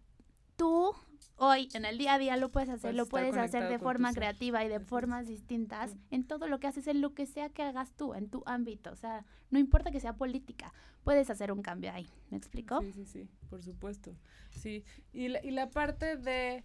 [0.56, 0.94] tú
[1.36, 4.64] hoy en el día a día lo puedes hacer, lo puedes hacer de forma creativa
[4.64, 7.92] y de formas distintas en todo lo que haces, en lo que sea que hagas
[7.92, 8.92] tú, en tu ámbito.
[8.92, 12.08] O sea, no importa que sea política, puedes hacer un cambio ahí.
[12.30, 12.80] ¿Me explico?
[12.80, 14.14] Sí, sí, sí, por supuesto.
[14.50, 16.64] Sí, y la, y la parte de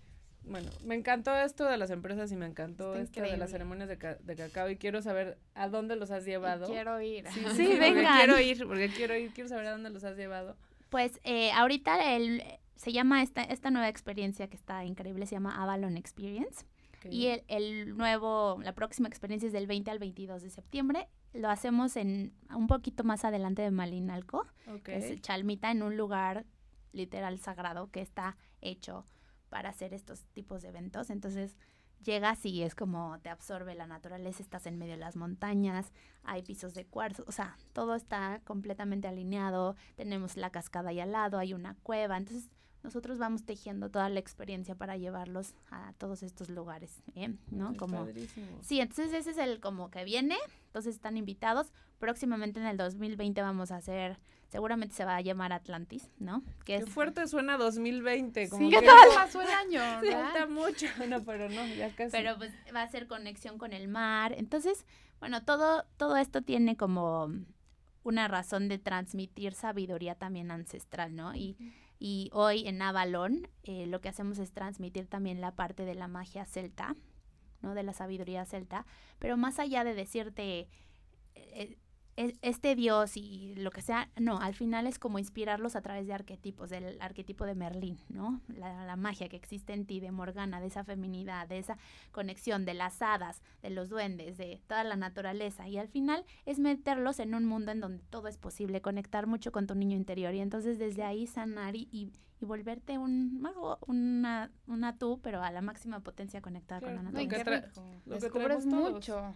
[0.49, 3.97] bueno, me encantó esto de las empresas y me encantó esto de las ceremonias de,
[3.97, 6.67] cacao y quiero saber a dónde los has llevado.
[6.67, 7.25] quiero ir.
[7.31, 8.17] Sí, sí, venga.
[8.17, 10.55] Quiero ir, porque quiero ir, quiero saber a dónde los has llevado.
[10.89, 12.41] Pues eh, ahorita el,
[12.75, 16.65] se llama esta, esta nueva experiencia que está increíble, se llama Avalon Experience.
[17.09, 21.07] Y el, el, nuevo, la próxima experiencia es del 20 al 22 de septiembre.
[21.33, 24.45] Lo hacemos en un poquito más adelante de Malinalco,
[24.83, 26.45] que es Chalmita, en un lugar
[26.91, 29.05] literal sagrado que está hecho
[29.49, 31.09] para hacer estos tipos de eventos.
[31.09, 31.57] Entonces,
[32.03, 35.91] llegas y es como te absorbe la naturaleza, estás en medio de las montañas,
[36.23, 41.11] hay pisos de cuarzo, o sea, todo está completamente alineado, tenemos la cascada ahí al
[41.11, 42.49] lado, hay una cueva, entonces
[42.87, 47.03] nosotros vamos tejiendo toda la experiencia para llevarlos a todos estos lugares,
[47.51, 47.75] ¿no?
[47.75, 48.07] como
[48.61, 51.73] Sí, entonces ese es el como que viene, entonces están invitados.
[51.99, 56.43] Próximamente en el 2020 vamos a hacer seguramente se va a llamar Atlantis, ¿no?
[56.63, 58.81] Que Qué fuerte suena 2020, como sí, que
[59.15, 62.11] pasó el año, Falta mucho, no, pero no, ya casi.
[62.11, 64.85] Pero pues va a ser conexión con el mar, entonces,
[65.19, 67.33] bueno, todo, todo esto tiene como
[68.03, 71.35] una razón de transmitir sabiduría también ancestral, ¿no?
[71.35, 71.57] Y,
[71.99, 76.07] y hoy en Avalon eh, lo que hacemos es transmitir también la parte de la
[76.07, 76.95] magia celta,
[77.61, 77.73] ¿no?
[77.73, 78.85] De la sabiduría celta,
[79.19, 80.69] pero más allá de decirte...
[81.35, 81.77] Eh,
[82.17, 86.13] este dios y lo que sea, no, al final es como inspirarlos a través de
[86.13, 88.41] arquetipos, del arquetipo de Merlín, ¿no?
[88.47, 91.77] La, magia que existe en ti, de Morgana, de esa feminidad, de esa
[92.11, 95.67] conexión, de las hadas, de los duendes, de toda la naturaleza.
[95.67, 99.51] Y al final es meterlos en un mundo en donde todo es posible, conectar mucho
[99.51, 102.11] con tu niño interior y entonces desde ahí sanar y, y
[102.45, 107.81] volverte un mago, una, una tú, pero a la máxima potencia conectada con la naturaleza.
[108.05, 109.33] No, Descubres mucho.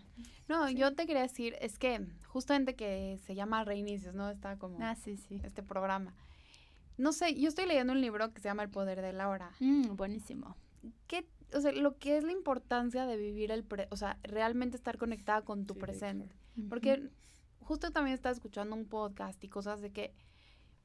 [0.48, 4.30] No, yo te quería decir, es que justamente que se llama Reinicios, ¿no?
[4.30, 5.40] Está como ah, sí, sí.
[5.44, 6.14] este programa.
[6.98, 9.52] No sé, yo estoy leyendo un libro que se llama El Poder de la Hora.
[9.60, 10.56] Mm, buenísimo.
[11.08, 14.78] ¿Qué, o sea, lo que es la importancia de vivir el, pre, o sea, realmente
[14.78, 16.36] estar conectada con tu presente.
[16.70, 17.10] Porque
[17.60, 20.14] justo también estaba escuchando un podcast y cosas de que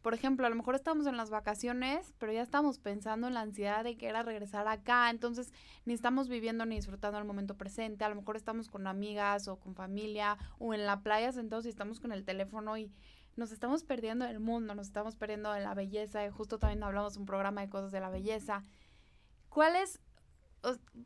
[0.06, 3.40] por ejemplo, a lo mejor estamos en las vacaciones, pero ya estamos pensando en la
[3.40, 5.52] ansiedad de que era regresar acá, entonces
[5.84, 9.58] ni estamos viviendo ni disfrutando el momento presente, a lo mejor estamos con amigas o
[9.58, 12.92] con familia o en la playa sentados y estamos con el teléfono y
[13.34, 17.16] nos estamos perdiendo el mundo, nos estamos perdiendo en la belleza, y justo también hablamos
[17.16, 18.62] un programa de cosas de la belleza.
[19.48, 19.98] ¿Cuál es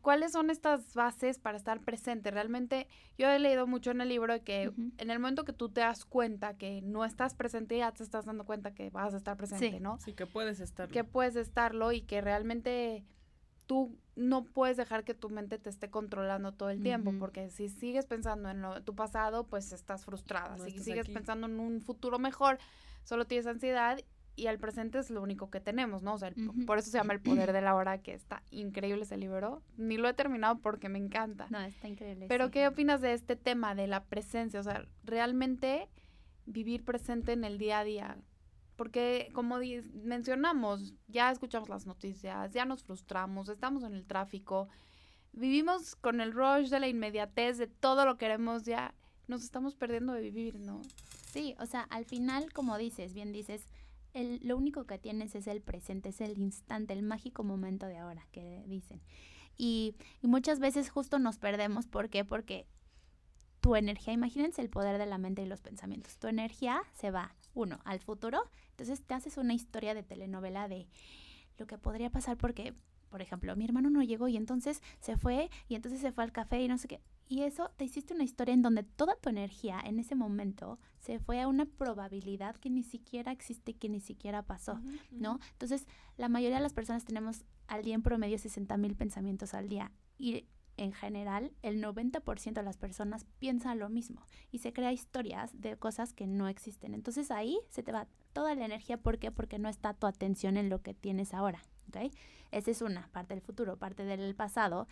[0.00, 2.30] ¿cuáles son estas bases para estar presente?
[2.30, 5.80] Realmente yo he leído mucho en el libro que en el momento que tú te
[5.80, 9.36] das cuenta que no estás presente, ya te estás dando cuenta que vas a estar
[9.36, 9.98] presente, ¿no?
[9.98, 10.92] Sí, que puedes estarlo.
[10.92, 13.04] Que puedes estarlo y que realmente
[13.66, 17.68] tú no puedes dejar que tu mente te esté controlando todo el tiempo, porque si
[17.68, 20.58] sigues pensando en tu pasado, pues estás frustrada.
[20.58, 22.58] si sigues pensando en un futuro mejor,
[23.04, 24.00] solo tienes ansiedad
[24.40, 26.14] y el presente es lo único que tenemos, ¿no?
[26.14, 26.32] O sea,
[26.66, 29.62] por eso se llama El Poder de la Hora, que está increíble ese libro.
[29.76, 31.46] Ni lo he terminado porque me encanta.
[31.50, 32.24] No, está increíble.
[32.26, 34.58] Pero, ¿qué opinas de este tema de la presencia?
[34.58, 35.90] O sea, realmente
[36.46, 38.16] vivir presente en el día a día.
[38.76, 39.58] Porque, como
[39.92, 44.68] mencionamos, ya escuchamos las noticias, ya nos frustramos, estamos en el tráfico,
[45.32, 48.94] vivimos con el rush de la inmediatez, de todo lo queremos ya,
[49.28, 50.80] nos estamos perdiendo de vivir, ¿no?
[51.30, 53.66] Sí, o sea, al final, como dices, bien dices,
[54.12, 57.98] el, lo único que tienes es el presente, es el instante, el mágico momento de
[57.98, 59.00] ahora, que dicen.
[59.56, 62.24] Y, y muchas veces justo nos perdemos, ¿por qué?
[62.24, 62.66] Porque
[63.60, 67.34] tu energía, imagínense el poder de la mente y los pensamientos, tu energía se va,
[67.54, 70.88] uno, al futuro, entonces te haces una historia de telenovela de
[71.58, 72.74] lo que podría pasar porque,
[73.10, 76.32] por ejemplo, mi hermano no llegó y entonces se fue y entonces se fue al
[76.32, 77.00] café y no sé qué.
[77.30, 81.20] Y eso te hiciste una historia en donde toda tu energía en ese momento se
[81.20, 84.80] fue a una probabilidad que ni siquiera existe, que ni siquiera pasó,
[85.12, 85.38] ¿no?
[85.52, 89.68] Entonces, la mayoría de las personas tenemos al día en promedio 60 mil pensamientos al
[89.68, 94.92] día y en general el 90% de las personas piensan lo mismo y se crea
[94.92, 96.94] historias de cosas que no existen.
[96.94, 98.96] Entonces ahí se te va toda la energía.
[98.96, 99.30] ¿Por qué?
[99.30, 101.62] Porque no está tu atención en lo que tienes ahora.
[101.90, 102.12] ¿ok?
[102.50, 104.88] Esa es una parte del futuro, parte del pasado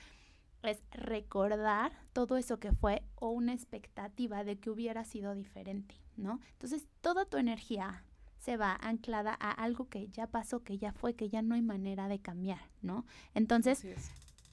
[0.62, 6.40] es recordar todo eso que fue o una expectativa de que hubiera sido diferente, ¿no?
[6.52, 8.04] Entonces, toda tu energía
[8.38, 11.62] se va anclada a algo que ya pasó, que ya fue, que ya no hay
[11.62, 13.04] manera de cambiar, ¿no?
[13.34, 13.86] Entonces,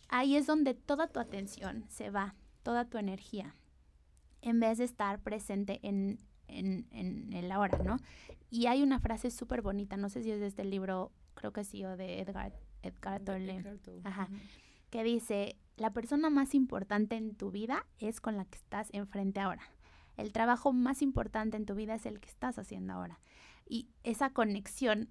[0.09, 3.55] ahí es donde toda tu atención se va, toda tu energía,
[4.41, 7.97] en vez de estar presente en, en, en el ahora, ¿no?
[8.49, 11.63] Y hay una frase súper bonita, no sé si es de este libro, creo que
[11.63, 13.63] sí, o de Edgar, Edgar Tolle,
[14.03, 14.29] Ajá,
[14.89, 19.39] que dice, la persona más importante en tu vida es con la que estás enfrente
[19.39, 19.63] ahora.
[20.17, 23.19] El trabajo más importante en tu vida es el que estás haciendo ahora.
[23.67, 25.09] Y esa conexión,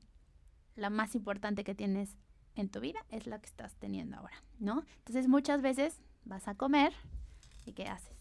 [0.76, 2.16] la más importante que tienes
[2.54, 4.84] en tu vida, es la que estás teniendo ahora, ¿no?
[4.98, 6.94] Entonces muchas veces vas a comer
[7.66, 8.16] y ¿qué haces?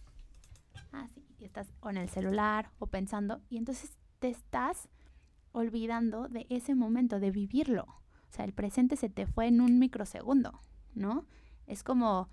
[0.92, 1.08] Ah,
[1.40, 4.90] y estás o en el celular o pensando y entonces te estás
[5.52, 7.84] olvidando de ese momento, de vivirlo.
[7.84, 10.60] O sea, el presente se te fue en un microsegundo,
[10.96, 11.26] ¿no?
[11.68, 12.30] Es como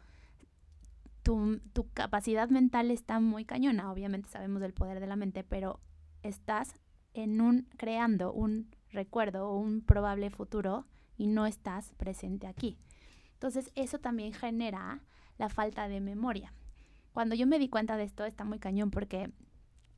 [1.23, 5.81] tu, tu capacidad mental está muy cañona, obviamente sabemos del poder de la mente, pero
[6.23, 6.75] estás
[7.15, 12.79] en un creando un recuerdo o un probable futuro y no estás presente aquí.
[13.35, 15.01] Entonces, eso también genera
[15.39, 16.53] la falta de memoria.
[17.13, 19.33] Cuando yo me di cuenta de esto, está muy cañón porque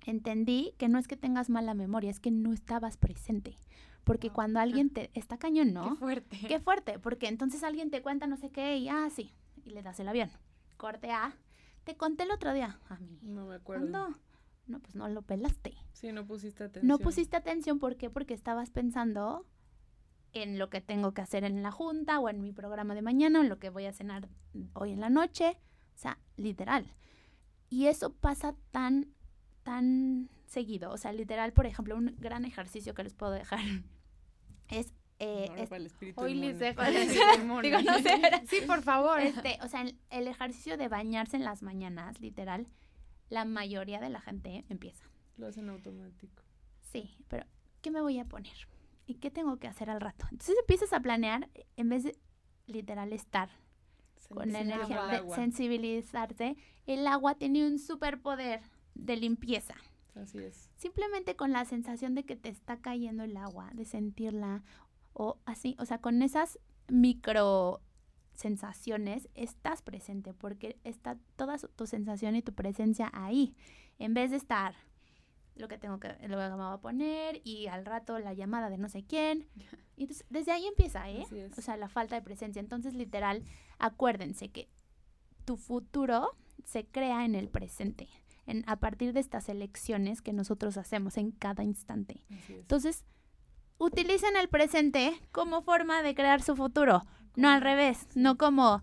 [0.06, 3.56] entendí que no es que tengas mala memoria, es que no estabas presente.
[4.04, 5.10] Porque cuando alguien te...
[5.14, 5.90] Está cañón, ¿no?
[5.90, 6.38] Qué fuerte.
[6.48, 9.32] Qué fuerte, porque entonces alguien te cuenta no sé qué y, ah, sí,
[9.64, 10.30] y le das el avión.
[10.76, 11.36] Corte A,
[11.84, 12.78] te conté el otro día.
[12.88, 13.18] A mí.
[13.22, 13.90] No me acuerdo.
[13.90, 14.18] ¿Cuándo?
[14.66, 15.74] No, pues no lo pelaste.
[15.92, 16.88] Sí, no pusiste atención.
[16.88, 18.10] No pusiste atención, ¿por qué?
[18.10, 19.46] Porque estabas pensando
[20.32, 23.40] en lo que tengo que hacer en la junta o en mi programa de mañana
[23.40, 24.28] o en lo que voy a cenar
[24.72, 25.58] hoy en la noche.
[25.94, 26.92] O sea, literal.
[27.68, 29.08] Y eso pasa tan,
[29.62, 30.90] tan seguido.
[30.90, 33.60] O sea, literal, por ejemplo, un gran ejercicio que les puedo dejar
[34.72, 34.92] es...
[35.18, 37.08] eh, es- para el espíritu Hoy les dejo ¿Cuál el.
[37.62, 38.20] Digo, no sé.
[38.48, 39.20] Sí, por favor.
[39.20, 42.66] este, o sea, el, el ejercicio de bañarse en las mañanas, literal,
[43.28, 45.04] la mayoría de la gente empieza.
[45.36, 46.42] Lo hacen automático.
[46.92, 47.46] Sí, pero
[47.80, 48.52] ¿qué me voy a poner?
[49.06, 50.26] ¿Y qué tengo que hacer al rato?
[50.30, 52.16] Entonces empiezas a planear en vez de
[52.66, 53.48] literal estar
[54.28, 56.56] con la energía de sensibilizarte.
[56.86, 58.60] El agua tiene un superpoder
[58.94, 59.74] de limpieza.
[60.14, 60.68] Así es.
[60.76, 64.62] Simplemente con la sensación de que te está cayendo el agua, de sentirla
[65.14, 67.80] o así, o sea, con esas micro
[68.34, 73.54] sensaciones estás presente porque está toda su- tu sensación y tu presencia ahí,
[73.98, 74.74] en vez de estar
[75.54, 78.70] lo que tengo que lo que me voy a poner y al rato la llamada
[78.70, 79.46] de no sé quién.
[79.94, 81.26] Y entonces desde ahí empieza, ¿eh?
[81.58, 82.58] O sea, la falta de presencia.
[82.60, 83.44] Entonces, literal,
[83.78, 84.66] acuérdense que
[85.44, 86.30] tu futuro
[86.64, 88.08] se crea en el presente,
[88.46, 92.24] en, a partir de estas elecciones que nosotros hacemos en cada instante.
[92.48, 93.04] Entonces,
[93.78, 97.02] utilicen el presente como forma de crear su futuro,
[97.36, 98.82] no al revés, no como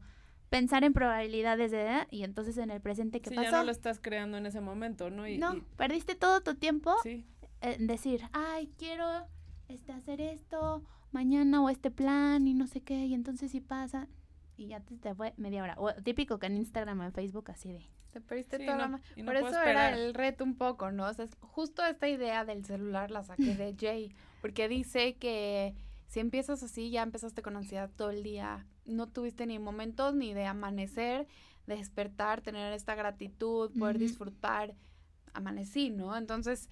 [0.49, 3.71] pensar en probabilidades de "Ah", y entonces en el presente qué sí, ya no lo
[3.71, 5.27] estás creando en ese momento, ¿no?
[5.27, 7.25] Y, no, y- perdiste todo tu tiempo sí,
[7.61, 9.05] en decir, ay, quiero
[9.67, 14.07] este, hacer esto mañana o este plan y no sé qué, y entonces si pasa,
[14.59, 15.75] y ya te, te fue media hora.
[15.77, 18.85] O típico que en Instagram o en Facebook así de, Te perdiste Sí, toda la
[18.87, 21.05] no, ma- y no Por eso era el reto un poco, ¿no?
[21.07, 25.75] O sea, es- justo esta idea del celular la saqué de Jay, porque dice que
[26.07, 30.33] si empiezas así, ya empezaste con ansiedad todo el día, no tuviste ni momentos ni
[30.33, 31.27] de amanecer,
[31.67, 34.73] de despertar, tener esta gratitud, poder disfrutar,
[35.33, 36.17] amanecí, ¿no?
[36.17, 36.67] Entonces,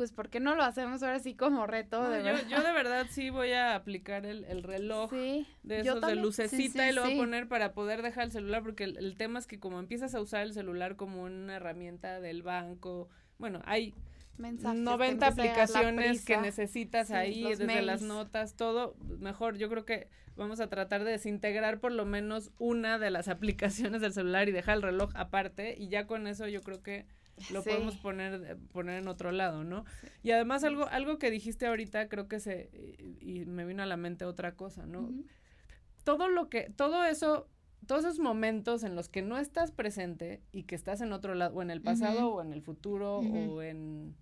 [0.00, 2.02] pues, ¿por qué no lo hacemos ahora sí como reto?
[2.02, 5.80] No, de yo, yo de verdad sí voy a aplicar el, el reloj Sí, de
[5.80, 8.62] esos de lucecita Sí, sí, y lo voy a poner para poder dejar el celular
[8.62, 12.18] porque el, el tema es que como empiezas a usar el celular como una herramienta
[12.18, 13.92] del banco, bueno, hay
[14.38, 18.96] Mensajes, te 90 empieza a llegar la aplicaciones que necesitas ahí, desde las notas, todo,
[19.18, 23.28] mejor yo creo que vamos a tratar de desintegrar por lo menos una de las
[23.28, 27.04] aplicaciones del celular y dejar el reloj aparte y ya con eso yo creo que
[27.52, 27.70] lo Sí.
[27.70, 29.84] podemos poner eh, poner en otro lado, ¿no?
[30.22, 33.86] Y además algo algo que dijiste ahorita creo que se y, y me vino a
[33.86, 35.10] la mente otra cosa, ¿no?
[36.04, 37.46] Todo lo que, todo eso,
[37.86, 41.54] todos esos momentos en los que no estás presente y que estás en otro lado,
[41.56, 44.14] o en el pasado, o en el futuro, o en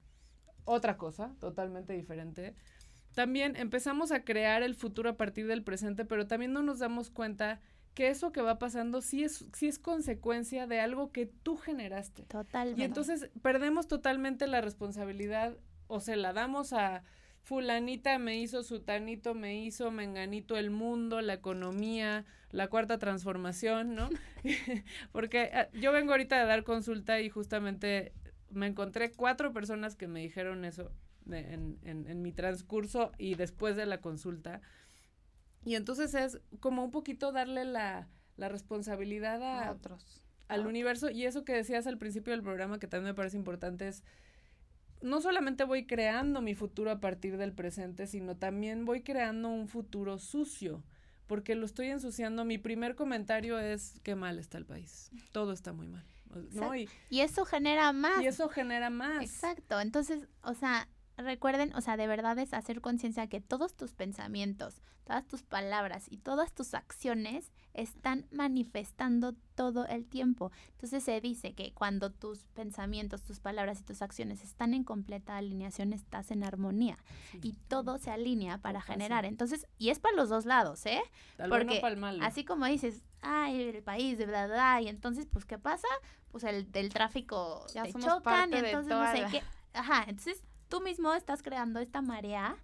[0.65, 2.55] otra cosa totalmente diferente,
[3.15, 7.11] también empezamos a crear el futuro a partir del presente, pero también no nos damos
[7.11, 7.61] cuenta
[7.99, 12.23] que eso que va pasando sí es, sí es consecuencia de algo que tú generaste.
[12.23, 12.81] totalmente.
[12.81, 15.57] Y entonces perdemos totalmente la responsabilidad
[15.89, 17.03] o se la damos a
[17.43, 24.09] fulanita me hizo, sutanito me hizo, menganito el mundo, la economía, la cuarta transformación, ¿no?
[25.13, 28.13] Porque ah, yo vengo ahorita a dar consulta y justamente
[28.51, 30.93] me encontré cuatro personas que me dijeron eso
[31.25, 34.61] de- en, en- en mi transcurso y después de la consulta.
[35.65, 40.23] Y entonces es como un poquito darle la, la responsabilidad a a, otros.
[40.49, 43.89] al universo y eso que decías al principio del programa que también me parece importante
[43.89, 44.03] es
[45.03, 49.69] no solamente voy creando mi futuro a partir del presente, sino también voy creando un
[49.69, 50.83] futuro sucio,
[51.27, 52.45] porque lo estoy ensuciando.
[52.45, 55.11] Mi primer comentario es qué mal está el país.
[55.33, 56.05] Todo está muy mal,
[56.53, 56.75] ¿no?
[56.75, 58.21] Y, Y eso genera más.
[58.23, 59.23] y eso genera más.
[59.23, 59.81] Exacto.
[59.81, 60.89] Entonces, o sea,
[61.19, 66.07] recuerden, o sea, de verdad es hacer conciencia que todos tus pensamientos, todas tus palabras
[66.11, 70.53] y todas tus acciones están manifestando todo el tiempo.
[70.73, 75.37] Entonces se dice que cuando tus pensamientos, tus palabras y tus acciones están en completa
[75.37, 76.99] alineación, estás en armonía
[77.33, 77.41] Sí.
[77.43, 79.25] y todo se alinea para generar.
[79.25, 81.01] Entonces, y es para los dos lados, ¿eh?
[81.37, 82.23] Tal porque malo.
[82.25, 85.89] Así como dices, ay, el país, de bla, bla, bla, y entonces, pues, ¿qué pasa?
[86.31, 89.43] Pues el del tráfico Ya te somos chocan, y entonces no sé la- qué.
[89.75, 92.57] Ajá, entonces tú mismo estás creando esta marea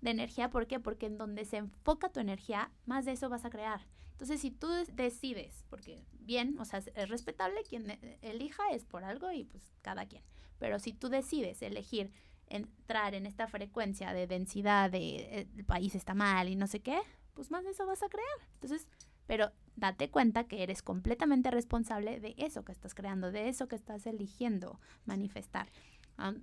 [0.00, 0.78] de energía, ¿por qué?
[0.80, 3.86] Porque en donde se enfoca tu energía, más de eso vas a crear.
[4.12, 8.62] Entonces, si tú des- decides, porque bien, o sea, es- es respetable quien e- elija,
[8.72, 10.22] es por algo y pues cada quien.
[10.58, 12.12] Pero si tú decides elegir
[12.46, 16.80] entrar en esta frecuencia de densidad de eh, el país está mal y no sé
[16.80, 16.98] qué,
[17.34, 18.26] pues más de eso vas a crear.
[18.54, 18.88] Entonces,
[19.26, 23.76] pero date cuenta que eres completamente responsable de eso que estás creando, de eso que
[23.76, 25.68] estás eligiendo manifestar.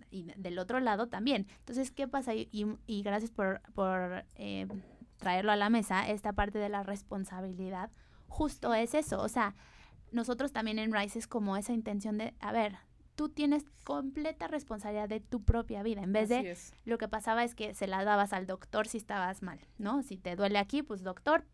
[0.10, 1.48] Y del otro lado también.
[1.60, 2.34] Entonces, ¿qué pasa?
[2.34, 2.50] Y,
[2.88, 4.68] y gracias por, por eh,
[5.18, 7.92] traerlo a la mesa, esta parte de la responsabilidad,
[8.28, 9.22] justo es eso.
[9.22, 9.56] O sea,
[10.12, 12.78] nosotros también en Rise es como esa intención de, a ver,
[13.16, 16.02] tú tienes completa responsabilidad de tu propia vida.
[16.04, 19.42] En vez de lo que pasaba es que se la dabas al doctor si estabas
[19.42, 20.04] mal, ¿no?
[20.04, 21.46] Si te duele aquí, pues doctor,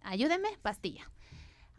[0.00, 1.10] ayúdeme, pastilla.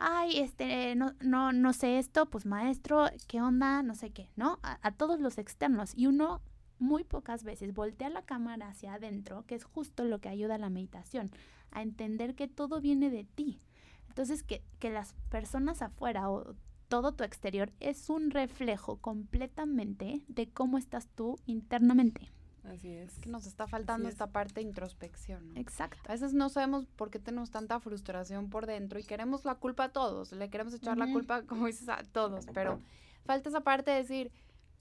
[0.01, 3.83] Ay, este, no, no, no sé esto, pues maestro, ¿qué onda?
[3.83, 4.57] No sé qué, ¿no?
[4.63, 5.91] A, a todos los externos.
[5.93, 6.41] Y uno
[6.79, 10.59] muy pocas veces voltea la cámara hacia adentro, que es justo lo que ayuda a
[10.59, 11.29] la meditación,
[11.71, 13.59] a entender que todo viene de ti.
[14.07, 16.55] Entonces, que, que las personas afuera o
[16.87, 22.31] todo tu exterior es un reflejo completamente de cómo estás tú internamente.
[22.63, 23.17] Así es.
[23.19, 25.55] que nos está faltando esta parte de introspección.
[25.57, 25.99] Exacto.
[26.07, 29.85] A veces no sabemos por qué tenemos tanta frustración por dentro y queremos la culpa
[29.85, 30.31] a todos.
[30.31, 32.45] Le queremos echar la culpa, como dices, a todos.
[32.53, 32.79] Pero
[33.25, 34.31] falta esa parte de decir,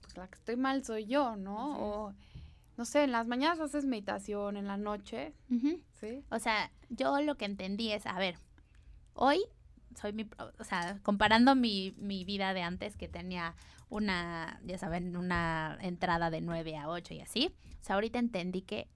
[0.00, 1.78] pues la que estoy mal soy yo, ¿no?
[1.80, 2.14] O,
[2.76, 5.34] no sé, en las mañanas haces meditación, en la noche.
[6.00, 6.24] ¿Sí?
[6.30, 8.38] O sea, yo lo que entendí es, a ver,
[9.14, 9.44] hoy
[9.98, 10.26] soy mi,
[10.58, 13.54] o sea, comparando mi, mi vida de antes que tenía
[13.90, 17.54] una, ya saben, una entrada de 9 a 8 y así.
[17.80, 18.88] O sea, ahorita entendí que,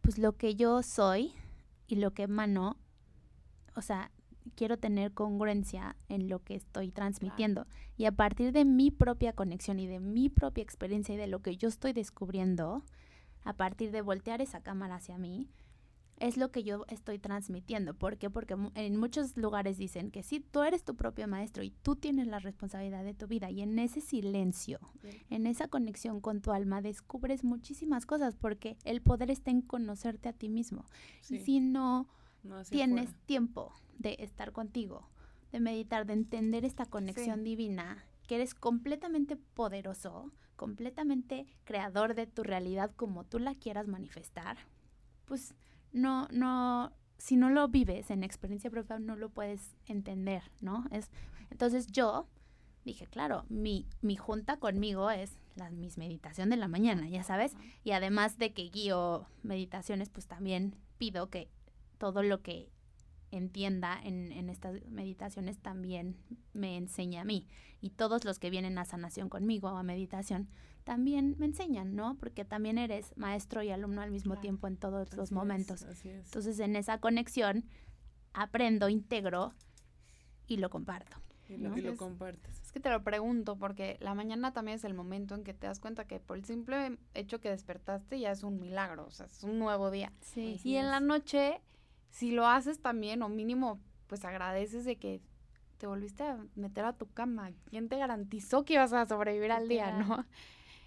[0.00, 1.32] pues lo que yo soy
[1.86, 2.76] y lo que emano,
[3.76, 4.10] o sea,
[4.54, 7.66] quiero tener congruencia en lo que estoy transmitiendo.
[7.96, 11.40] Y a partir de mi propia conexión y de mi propia experiencia y de lo
[11.40, 12.84] que yo estoy descubriendo,
[13.44, 15.48] a partir de voltear esa cámara hacia mí,
[16.20, 17.94] es lo que yo estoy transmitiendo.
[17.94, 18.28] ¿Por qué?
[18.28, 22.26] Porque en muchos lugares dicen que sí, tú eres tu propio maestro y tú tienes
[22.26, 23.50] la responsabilidad de tu vida.
[23.50, 24.78] Y en ese silencio,
[25.30, 30.28] en esa conexión con tu alma, descubres muchísimas cosas porque el poder está en conocerte
[30.28, 30.84] a ti mismo.
[31.30, 32.06] Y si no,
[32.68, 35.08] tienes tiempo de estar contigo,
[35.52, 42.42] de meditar, de entender esta conexión divina, que eres completamente poderoso, completamente creador de tu
[42.42, 44.58] realidad como tú la quieras manifestar,
[45.24, 45.54] pues
[45.92, 50.86] no, no, si no lo vives en experiencia propia, no lo puedes entender, ¿no?
[50.90, 51.10] Es,
[51.50, 52.26] entonces yo
[52.84, 57.54] dije, claro, mi, mi junta conmigo es la mis meditación de la mañana, ya sabes,
[57.84, 61.48] y además de que guío meditaciones, pues también pido que
[61.98, 62.70] todo lo que
[63.30, 66.16] entienda en, en, estas meditaciones también
[66.52, 67.46] me enseña a mí.
[67.80, 70.48] Y todos los que vienen a sanación conmigo o a meditación
[70.84, 72.16] también me enseñan, ¿no?
[72.18, 75.86] Porque también eres maestro y alumno al mismo tiempo en todos los momentos.
[76.04, 77.64] Entonces en esa conexión
[78.32, 79.54] aprendo, integro
[80.46, 81.16] y lo comparto.
[81.48, 82.60] Y lo, compartes.
[82.62, 85.66] Es que te lo pregunto porque la mañana también es el momento en que te
[85.66, 89.26] das cuenta que por el simple hecho que despertaste ya es un milagro, o sea,
[89.26, 90.12] es un nuevo día.
[90.20, 90.60] Sí.
[90.62, 91.60] Y en la noche
[92.10, 95.20] si lo haces también, o mínimo, pues agradeces de que
[95.78, 97.52] te volviste a meter a tu cama.
[97.68, 100.26] ¿Quién te garantizó que ibas a sobrevivir al día, no?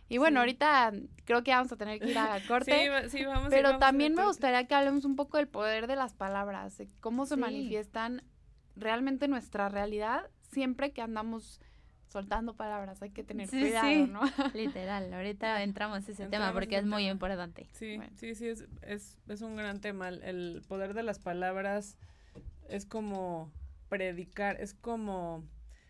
[0.09, 0.91] Y bueno, ahorita
[1.23, 2.89] creo que vamos a tener que ir a corte.
[3.09, 3.47] sí, sí, vamos.
[3.49, 7.25] Pero también me gustaría que hablemos un poco del poder de las palabras, de cómo
[7.25, 8.21] se manifiestan
[8.75, 11.59] realmente nuestra realidad siempre que andamos
[12.07, 14.21] soltando palabras, hay que tener cuidado, ¿no?
[14.53, 17.67] Literal, ahorita entramos en ese tema porque es muy importante.
[17.73, 20.09] Sí, sí, sí, es, es, es un gran tema.
[20.09, 21.97] El poder de las palabras
[22.69, 23.51] es como
[23.89, 25.43] predicar, es como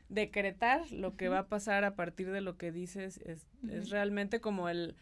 [0.09, 4.41] decretar lo que va a pasar a partir de lo que dices, es, es realmente
[4.41, 4.95] como el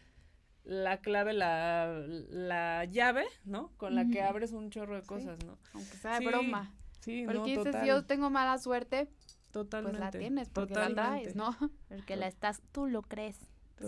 [0.64, 3.72] la clave, la, la llave, ¿no?
[3.76, 5.58] Con la que abres un chorro de cosas, ¿no?
[5.72, 6.72] Aunque sea de broma.
[7.00, 9.08] Sí, Porque no, dices, yo tengo mala suerte,
[9.52, 9.98] Totalmente.
[9.98, 11.54] Pues la tienes, porque la traes, ¿no?
[11.88, 13.38] Porque la estás, tú lo crees.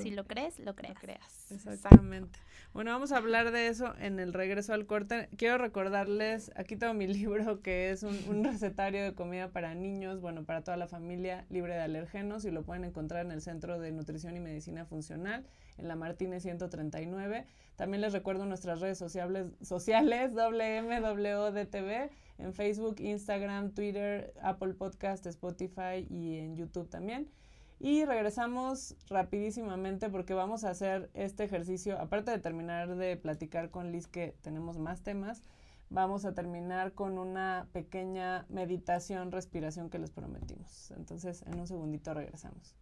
[0.02, 1.50] Si lo crees, lo creas.
[1.50, 2.38] Exactamente.
[2.72, 5.28] Bueno, vamos a hablar de eso en el regreso al corte.
[5.36, 10.20] Quiero recordarles, aquí tengo mi libro que es un, un, recetario de comida para niños,
[10.20, 13.78] bueno, para toda la familia, libre de alergenos y lo pueden encontrar en el Centro
[13.78, 15.46] de Nutrición y Medicina Funcional,
[15.78, 17.46] en la Martínez 139.
[17.76, 26.06] También les recuerdo nuestras redes sociales, sociales WMWDTV, en Facebook, Instagram, Twitter, Apple Podcast, Spotify
[26.10, 27.28] y en YouTube también.
[27.84, 33.92] Y regresamos rapidísimamente porque vamos a hacer este ejercicio, aparte de terminar de platicar con
[33.92, 35.42] Liz que tenemos más temas,
[35.90, 40.92] vamos a terminar con una pequeña meditación, respiración que les prometimos.
[40.92, 42.74] Entonces, en un segundito regresamos.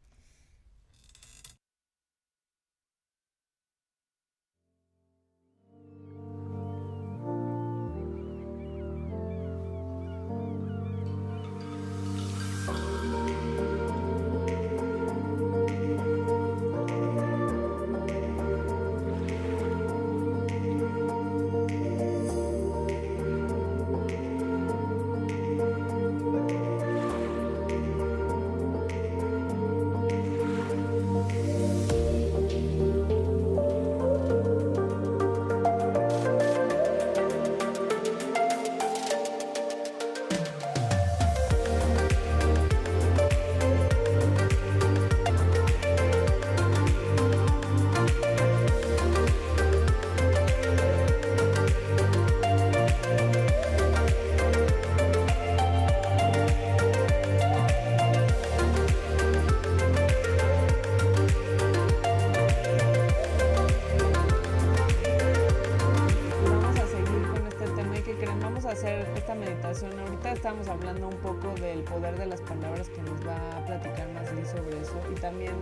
[72.02, 75.54] Poder de las palabras que nos va a platicar más Liz sobre eso y también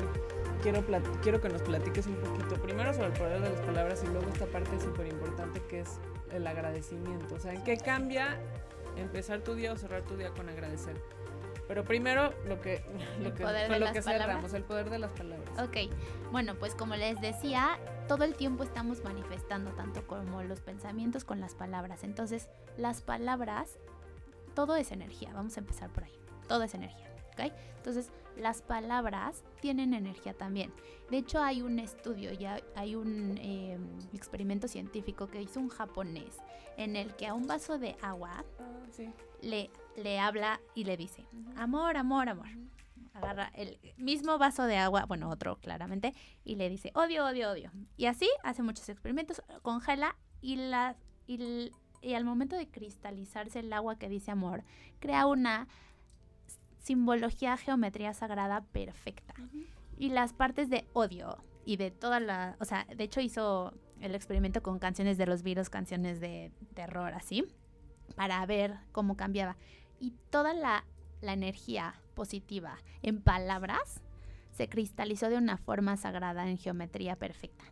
[0.62, 0.82] quiero,
[1.20, 4.26] quiero que nos platiques un poquito primero sobre el poder de las palabras y luego
[4.32, 5.98] esta parte súper importante que es
[6.32, 7.34] el agradecimiento.
[7.34, 8.38] O sea, ¿en qué cambia
[8.96, 10.94] empezar tu día o cerrar tu día con agradecer?
[11.68, 12.82] Pero primero lo que,
[13.20, 13.44] lo que,
[13.78, 15.50] lo que cerramos, el poder de las palabras.
[15.58, 15.92] Ok,
[16.32, 17.78] bueno, pues como les decía,
[18.08, 22.02] todo el tiempo estamos manifestando tanto como los pensamientos con las palabras.
[22.02, 23.78] Entonces, las palabras,
[24.54, 26.19] todo es energía, vamos a empezar por ahí,
[26.50, 27.08] todo es energía.
[27.32, 27.52] ¿ok?
[27.76, 30.72] Entonces, las palabras tienen energía también.
[31.08, 36.38] De hecho, hay un estudio, ya hay un em, experimento científico que hizo un japonés
[36.76, 38.64] en el que a un vaso de agua ah,
[39.42, 41.24] le, le habla y le dice,
[41.56, 42.48] amor, amor, amor.
[43.14, 47.70] Agarra el mismo vaso de agua, bueno, otro claramente, y le dice, odio, odio, odio.
[47.96, 50.96] Y así hace muchos experimentos, congela y, la,
[51.28, 51.70] y,
[52.02, 54.64] y al momento de cristalizarse el agua que dice amor,
[55.00, 55.68] crea una
[56.80, 59.34] simbología, geometría sagrada perfecta.
[59.96, 64.14] Y las partes de odio y de toda la, o sea, de hecho hizo el
[64.14, 67.44] experimento con canciones de los virus, canciones de terror, así,
[68.16, 69.56] para ver cómo cambiaba.
[69.98, 70.84] Y toda la,
[71.20, 74.00] la energía positiva en palabras
[74.52, 77.64] se cristalizó de una forma sagrada en geometría perfecta.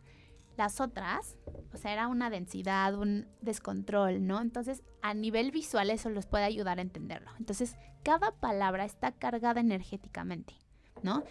[0.59, 1.37] Las otras,
[1.73, 4.41] o sea, era una densidad, un descontrol, ¿no?
[4.41, 7.31] Entonces, a nivel visual eso los puede ayudar a entenderlo.
[7.39, 10.53] Entonces, cada palabra está cargada energéticamente,
[11.01, 11.23] ¿no?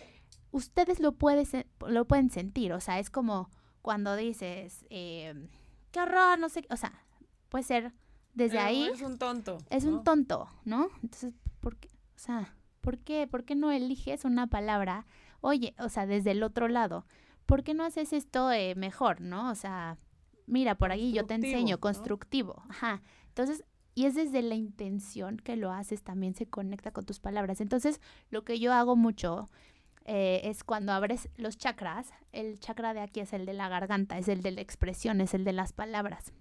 [0.50, 1.14] Ustedes lo,
[1.88, 3.50] lo pueden sentir, o sea, es como
[3.82, 5.34] cuando dices, eh,
[5.90, 7.04] qué horror, no sé, o sea,
[7.50, 7.92] puede ser
[8.32, 8.88] desde ahí.
[8.94, 9.58] Es un tonto.
[9.68, 10.88] Es un tonto, ¿no?
[11.02, 11.90] Entonces, ¿por qué?
[12.16, 13.26] O sea, ¿por qué?
[13.26, 15.06] ¿Por qué no eliges una palabra?
[15.42, 17.04] Oye, o sea, desde el otro lado.
[17.48, 19.50] ¿Por qué no haces esto eh, mejor, no?
[19.50, 19.96] O sea,
[20.46, 22.62] mira, por ahí yo te enseño, constructivo.
[22.68, 23.00] Ajá.
[23.28, 27.62] Entonces, y es desde la intención que lo haces, también se conecta con tus palabras.
[27.62, 29.48] Entonces, lo que yo hago mucho
[30.04, 34.18] eh, es cuando abres los chakras, el chakra de aquí es el de la garganta,
[34.18, 36.34] es el de la expresión, es el de las palabras.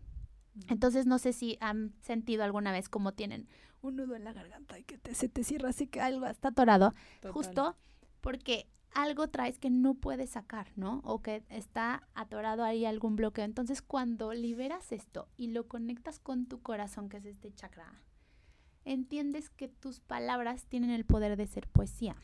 [0.68, 3.48] Entonces, no sé si han sentido alguna vez cómo tienen
[3.82, 6.50] un nudo en la garganta y que te, se te cierra así que algo está
[6.50, 6.94] atorado.
[7.32, 7.78] Justo
[8.20, 8.68] porque
[8.98, 11.02] algo traes que no puedes sacar, ¿no?
[11.04, 13.46] O que está atorado ahí algún bloqueo.
[13.46, 17.94] Entonces, cuando liberas esto y lo conectas con tu corazón, que es este chakra,
[18.86, 22.16] entiendes que tus palabras tienen el poder de ser poesía,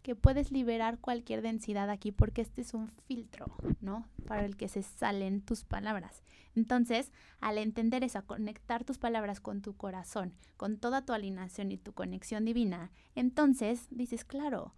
[0.00, 4.08] que puedes liberar cualquier densidad aquí porque este es un filtro, ¿no?
[4.26, 6.22] Para el que se salen tus palabras.
[6.54, 11.76] Entonces, al entender eso, conectar tus palabras con tu corazón, con toda tu alineación y
[11.76, 14.72] tu conexión divina, entonces dices, claro,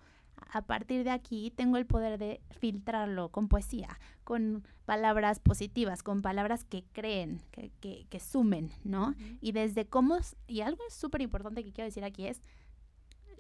[0.51, 6.23] a partir de aquí tengo el poder de filtrarlo con poesía, con palabras positivas, con
[6.23, 7.71] palabras que creen, que,
[8.09, 9.15] que, sumen, ¿no?
[9.41, 12.43] Y desde cómo, y algo súper importante que quiero decir aquí es,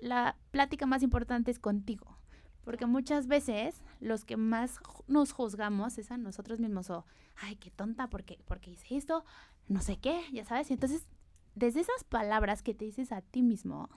[0.00, 2.18] la plática más importante es contigo.
[2.64, 7.70] Porque muchas veces los que más nos juzgamos es a nosotros mismos o, ay, qué
[7.70, 9.24] tonta, porque, porque hice esto,
[9.68, 10.70] no sé qué, ya sabes.
[10.70, 11.06] Y entonces,
[11.54, 13.88] desde esas palabras que te dices a ti mismo,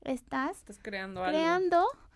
[0.00, 2.09] estás, estás creando, creando algo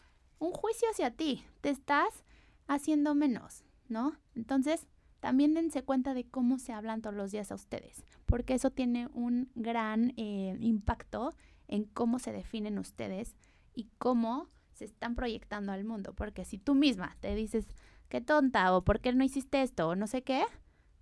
[0.45, 2.25] un juicio hacia ti, te estás
[2.67, 4.17] haciendo menos, ¿no?
[4.35, 4.87] Entonces,
[5.21, 9.09] también dense cuenta de cómo se hablan todos los días a ustedes, porque eso tiene
[9.15, 11.35] un gran eh, impacto
[11.67, 13.35] en cómo se definen ustedes
[13.75, 17.67] y cómo se están proyectando al mundo, porque si tú misma te dices,
[18.09, 20.45] qué tonta, o por qué no hiciste esto, o no sé qué,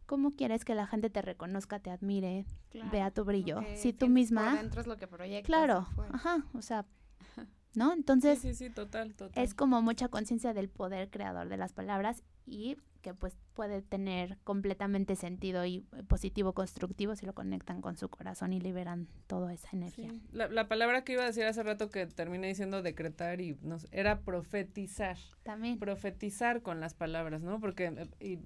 [0.07, 2.47] ¿cómo quieres que la gente te reconozca, te admire,
[2.93, 3.63] vea tu brillo?
[3.75, 4.63] Si tú misma...
[4.71, 5.47] Por es lo que proyectas.
[5.47, 6.87] Claro, ajá, o sea,
[7.75, 7.93] ¿no?
[7.93, 9.43] Entonces, sí, sí, total, total.
[9.43, 14.39] es como mucha conciencia del poder creador de las palabras y que pues puede tener
[14.45, 19.53] completamente sentido y eh, positivo, constructivo si lo conectan con su corazón y liberan toda
[19.53, 20.13] esa energía.
[20.31, 23.89] La, la, palabra que iba a decir hace rato que terminé diciendo decretar y nos
[23.91, 25.19] era profetizar.
[25.43, 25.79] También.
[25.79, 27.59] Profetizar con las palabras, ¿no?
[27.59, 28.39] Porque eh, y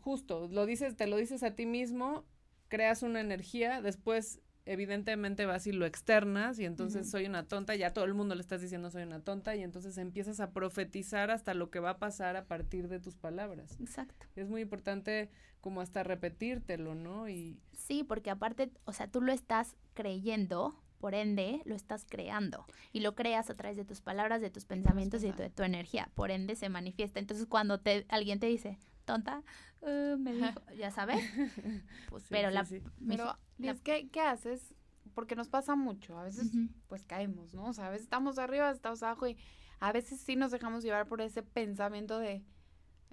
[0.00, 2.24] justo, lo dices, te lo dices a ti mismo,
[2.68, 7.92] creas una energía, después evidentemente vas y lo externas y entonces soy una tonta, ya
[7.92, 11.54] todo el mundo le estás diciendo soy una tonta y entonces empiezas a profetizar hasta
[11.54, 13.76] lo que va a pasar a partir de tus palabras.
[13.80, 14.26] Exacto.
[14.36, 17.28] Es muy importante como hasta repetírtelo, ¿no?
[17.28, 22.64] Y Sí, porque aparte, o sea, tú lo estás creyendo, por ende, lo estás creando
[22.92, 26.10] y lo creas a través de tus palabras, de tus pensamientos y de tu, energía.
[26.14, 27.18] Por ende, se manifiesta.
[27.18, 29.42] Entonces, cuando te, alguien te dice, tonta,
[29.82, 31.18] uh, me dijo, ya sabes,
[32.10, 32.66] pues, pero la...
[33.06, 33.36] Pero,
[33.82, 34.74] ¿qué, ¿qué haces?
[35.14, 36.50] Porque nos pasa mucho, a veces
[36.88, 37.66] pues caemos, ¿no?
[37.66, 39.36] O sea, a veces estamos arriba, estamos abajo y
[39.80, 42.42] a veces sí nos dejamos llevar por ese pensamiento de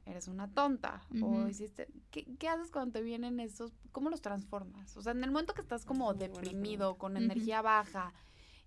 [0.05, 4.95] eres una tonta o hiciste ¿qué, qué haces cuando te vienen esos cómo los transformas
[4.97, 8.13] o sea en el momento que estás como Es deprimido con energía baja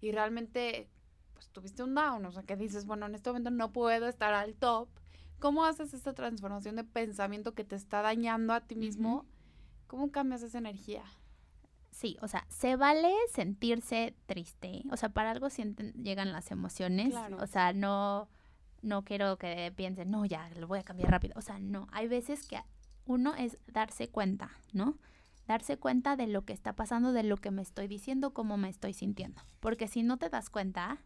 [0.00, 0.88] y realmente
[1.34, 4.34] pues tuviste un down o sea que dices bueno en este momento no puedo estar
[4.34, 4.88] al top
[5.38, 9.26] cómo haces esta transformación de pensamiento que te está dañando a ti mismo
[9.86, 11.04] cómo cambias esa energía
[11.92, 14.82] Sí, o sea, se vale sentirse triste.
[14.90, 17.10] O sea, para algo sienten, llegan las emociones.
[17.10, 17.36] Claro.
[17.40, 18.28] O sea, no,
[18.80, 21.34] no quiero que piensen, no, ya, lo voy a cambiar rápido.
[21.36, 21.86] O sea, no.
[21.92, 22.58] Hay veces que
[23.04, 24.98] uno es darse cuenta, ¿no?
[25.46, 28.70] Darse cuenta de lo que está pasando, de lo que me estoy diciendo, cómo me
[28.70, 29.42] estoy sintiendo.
[29.60, 30.98] Porque si no te das cuenta,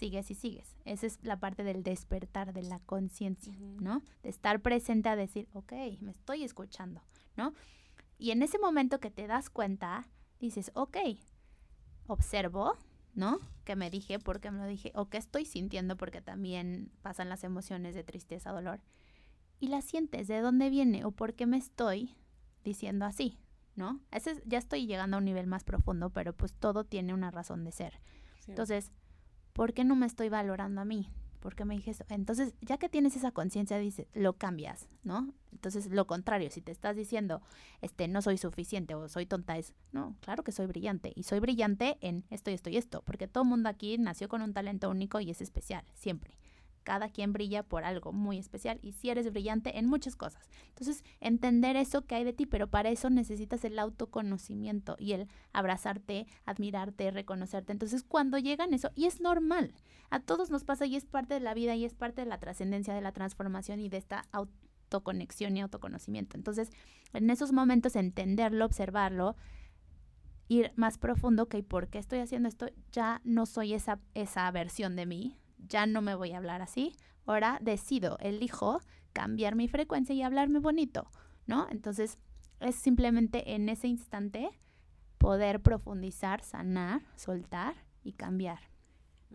[0.00, 0.74] sigues y sigues.
[0.84, 3.54] Esa es la parte del despertar de la conciencia.
[3.80, 4.02] ¿no?
[4.22, 7.02] De estar presente a decir, ok, me estoy escuchando,
[7.36, 7.52] ¿no?
[8.18, 10.08] Y en ese momento que te das cuenta,
[10.40, 10.96] dices, ok,
[12.06, 12.76] observo,
[13.14, 13.38] ¿no?
[13.64, 17.28] Que me dije, por qué me lo dije, o qué estoy sintiendo, porque también pasan
[17.28, 18.80] las emociones de tristeza, dolor.
[19.58, 22.16] Y las sientes, ¿de dónde viene o por qué me estoy
[22.64, 23.38] diciendo así,
[23.76, 24.00] ¿no?
[24.10, 27.30] Ese es- ya estoy llegando a un nivel más profundo, pero pues todo tiene una
[27.30, 28.00] razón de ser.
[28.40, 28.50] Sí.
[28.52, 28.90] Entonces,
[29.52, 31.10] ¿por qué no me estoy valorando a mí?
[31.40, 32.04] ¿Por qué me dije eso?
[32.08, 35.32] Entonces, ya que tienes esa conciencia, dices, lo cambias, ¿no?
[35.52, 37.40] Entonces, lo contrario, si te estás diciendo,
[37.80, 41.12] este, no soy suficiente o soy tonta, es, no, claro que soy brillante.
[41.14, 44.42] Y soy brillante en esto y esto y esto, porque todo mundo aquí nació con
[44.42, 46.36] un talento único y es especial, siempre.
[46.82, 50.48] Cada quien brilla por algo muy especial y si eres brillante en muchas cosas.
[50.68, 55.28] Entonces, entender eso que hay de ti, pero para eso necesitas el autoconocimiento y el
[55.52, 57.72] abrazarte, admirarte, reconocerte.
[57.72, 59.74] Entonces, cuando llegan eso, y es normal,
[60.10, 62.38] a todos nos pasa y es parte de la vida y es parte de la
[62.38, 66.36] trascendencia, de la transformación y de esta autoconexión y autoconocimiento.
[66.36, 66.70] Entonces,
[67.12, 69.36] en esos momentos, entenderlo, observarlo,
[70.48, 72.66] ir más profundo, que ¿por qué estoy haciendo esto?
[72.90, 76.96] Ya no soy esa, esa versión de mí, ya no me voy a hablar así,
[77.26, 78.80] ahora decido, elijo
[79.12, 81.10] cambiar mi frecuencia y hablarme bonito,
[81.46, 81.68] ¿no?
[81.70, 82.18] Entonces,
[82.60, 84.50] es simplemente en ese instante
[85.18, 88.58] poder profundizar, sanar, soltar y cambiar.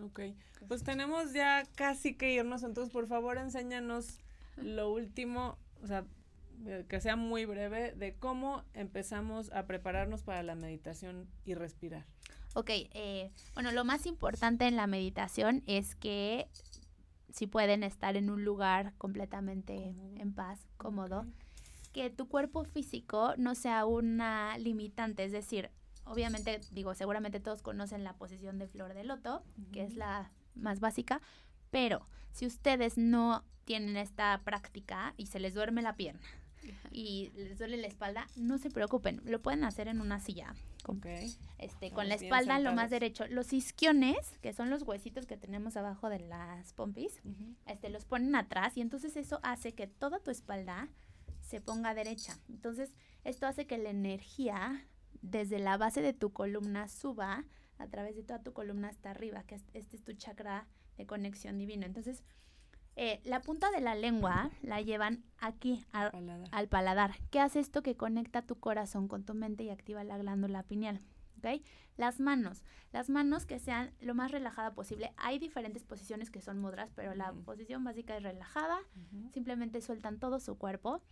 [0.01, 0.21] Ok,
[0.67, 4.19] pues tenemos ya casi que irnos, entonces por favor enséñanos
[4.57, 6.05] lo último, o sea,
[6.65, 12.05] eh, que sea muy breve, de cómo empezamos a prepararnos para la meditación y respirar.
[12.57, 16.47] Ok, eh, bueno, lo más importante en la meditación es que
[17.29, 20.21] si pueden estar en un lugar completamente Cómodo.
[20.21, 21.25] en paz, cómodo,
[21.91, 25.69] que tu cuerpo físico no sea una limitante, es decir,
[26.05, 29.43] obviamente, digo, seguramente todos conocen la posición de flor de loto,
[29.73, 31.21] que es la más básica,
[31.71, 36.21] pero si ustedes no tienen esta práctica y se les duerme la pierna
[36.91, 40.53] y les duele la espalda, no se preocupen, lo pueden hacer en una silla,
[40.83, 41.01] con,
[41.57, 43.27] este, con la espalda lo más derecho.
[43.27, 47.21] Los isquiones, que son los huesitos que tenemos abajo de las pompis,
[47.65, 50.89] este, los ponen atrás y entonces eso hace que toda tu espalda
[51.41, 52.37] se ponga derecha.
[52.49, 52.93] Entonces,
[53.23, 54.85] esto hace que la energía
[55.21, 57.45] desde la base de tu columna suba
[57.77, 61.05] a través de toda tu columna hasta arriba, que es- este es tu chakra de
[61.05, 61.85] conexión divina.
[61.85, 62.23] Entonces,
[62.95, 66.49] eh, la punta de la lengua la llevan aquí paladar.
[66.51, 67.11] al paladar.
[67.31, 71.01] ¿Qué hace esto que conecta tu corazón con tu mente y activa la glándula pineal?
[71.95, 72.63] Las manos.
[72.91, 75.13] Las manos que sean lo más relajada posible.
[75.17, 78.79] Hay diferentes posiciones que son mudras, pero la posición básica es relajada.
[79.31, 81.03] Simplemente sueltan todo su cuerpo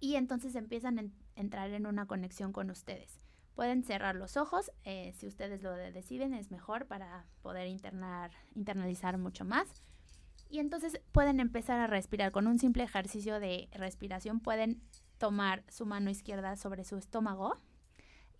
[0.00, 3.20] y entonces empiezan a en- entrar en una conexión con ustedes.
[3.54, 8.30] Pueden cerrar los ojos, eh, si ustedes lo de- deciden es mejor para poder internar,
[8.54, 9.82] internalizar mucho más.
[10.52, 14.38] Y entonces pueden empezar a respirar con un simple ejercicio de respiración.
[14.38, 14.82] Pueden
[15.16, 17.56] tomar su mano izquierda sobre su estómago,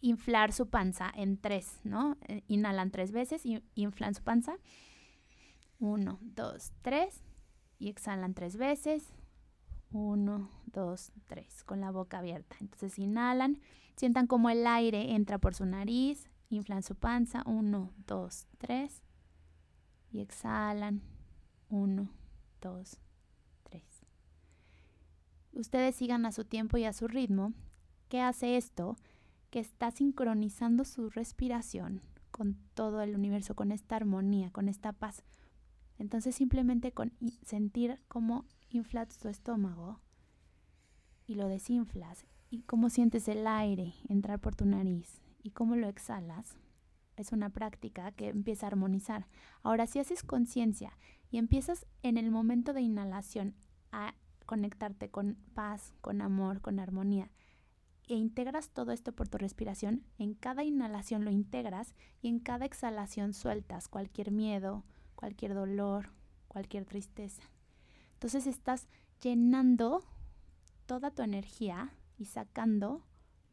[0.03, 2.19] inflar su panza en tres, ¿no?
[2.29, 4.59] Eh, Inhalan tres veces y inflan su panza.
[5.79, 7.25] Uno, dos, tres.
[7.79, 9.15] Y exhalan tres veces.
[9.91, 11.65] Uno, dos, tres.
[11.65, 12.57] Con la boca abierta.
[12.61, 13.59] Entonces inhalan.
[13.97, 16.29] Sientan como el aire entra por su nariz.
[16.51, 17.43] Inflan su panza.
[17.47, 19.03] Uno, dos, tres.
[20.11, 21.01] Y exhalan.
[21.73, 22.11] Uno,
[22.61, 23.01] dos,
[23.63, 24.05] tres.
[25.55, 27.55] Ustedes sigan a su tiempo y a su ritmo.
[28.11, 28.99] ¿Qué hace esto?
[29.49, 35.25] Que está sincronizando su respiración con todo el universo, con esta armonía, con esta paz.
[35.99, 39.99] Entonces simplemente con sentir cómo inflas tu estómago
[41.27, 45.89] y lo desinflas y cómo sientes el aire entrar por tu nariz y cómo lo
[45.89, 46.59] exhalas,
[47.17, 49.27] es una práctica que empieza a armonizar.
[49.63, 50.99] Ahora, si haces conciencia
[51.33, 53.55] y empiezas en el momento de inhalación
[53.91, 54.15] a
[54.47, 57.31] conectarte con paz, con amor, con armonía,
[58.07, 62.67] e integras todo esto por tu respiración, en cada inhalación lo integras y en cada
[62.67, 66.11] exhalación sueltas cualquier miedo, cualquier dolor,
[66.49, 67.43] cualquier tristeza.
[68.15, 68.87] Entonces estás
[69.23, 70.05] llenando
[70.85, 73.03] toda tu energía y sacando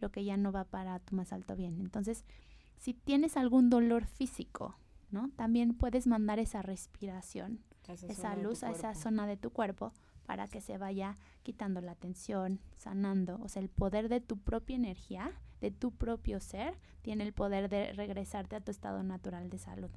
[0.02, 1.80] lo que ya no va para tu más alto bien.
[1.80, 2.26] Entonces,
[2.78, 4.76] si tienes algún dolor físico,
[5.12, 5.30] ¿no?
[5.36, 7.64] También puedes mandar esa respiración,
[7.94, 9.94] esa luz a esa zona de tu cuerpo
[10.26, 13.40] para que se vaya quitando la tensión, sanando.
[13.42, 17.68] O sea, el poder de tu propia energía, de tu propio ser, tiene el poder
[17.70, 19.90] de regresarte a tu estado natural de salud.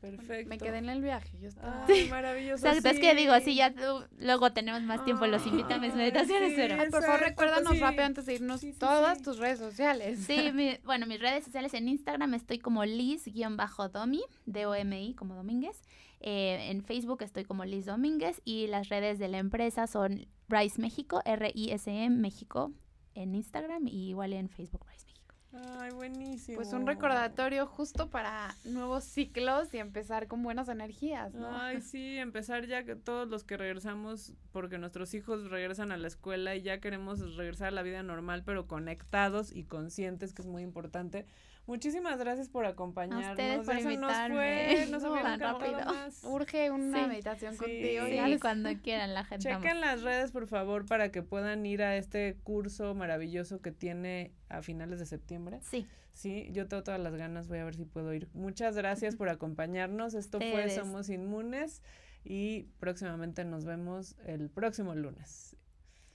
[0.00, 0.48] Perfecto.
[0.48, 1.36] Me quedé en el viaje.
[1.40, 1.84] Yo estaba...
[1.88, 2.64] Ay, maravilloso.
[2.68, 5.92] Exacto, es que digo, si ya tú, luego tenemos más tiempo, los invito a mis
[5.92, 6.74] meditaciones, sí, pero...
[6.80, 7.80] Ay, por favor, Exacto, recuérdanos sí.
[7.80, 9.24] rápido antes de irnos Sí, sí, todas sí.
[9.24, 10.20] tus redes sociales.
[10.20, 15.82] Sí, mi- bueno, mis redes sociales en Instagram estoy como Liz-Domi, D-O-M-I como Domínguez.
[16.20, 20.80] Eh, en Facebook estoy como Liz Domínguez y las redes de la empresa son Rice
[20.80, 22.72] México, R-I-S-M México
[23.14, 25.34] en Instagram y igual en Facebook Rice México.
[25.52, 26.56] Ay, buenísimo.
[26.56, 31.48] Pues un recordatorio justo para nuevos ciclos y empezar con buenas energías, ¿no?
[31.56, 36.06] Ay, sí, empezar ya que todos los que regresamos, porque nuestros hijos regresan a la
[36.06, 40.48] escuela y ya queremos regresar a la vida normal, pero conectados y conscientes, que es
[40.48, 41.26] muy importante.
[41.68, 43.28] Muchísimas gracias por acompañarnos.
[43.30, 45.84] ustedes por se nos fue, no, se No, habían tan rápido.
[45.84, 46.24] más.
[46.24, 47.08] Urge una Sí.
[47.08, 47.58] meditación Sí.
[47.58, 48.06] contigo.
[48.06, 49.48] Sí, cuando quieran la gente.
[49.50, 54.32] Chequen las redes, por favor, para que puedan ir a este curso maravilloso que tiene
[54.48, 55.60] a finales de septiembre.
[55.62, 58.28] Sí, Sí, yo tengo todas las ganas, voy a ver si puedo ir.
[58.32, 60.14] Muchas gracias por acompañarnos.
[60.14, 60.68] Esto fue.
[60.70, 61.80] Somos Inmunes
[62.24, 65.54] y próximamente nos vemos el próximo lunes.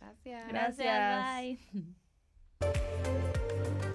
[0.01, 0.47] Gracias.
[0.49, 1.59] gracias, Gracias.
[2.59, 3.92] bye.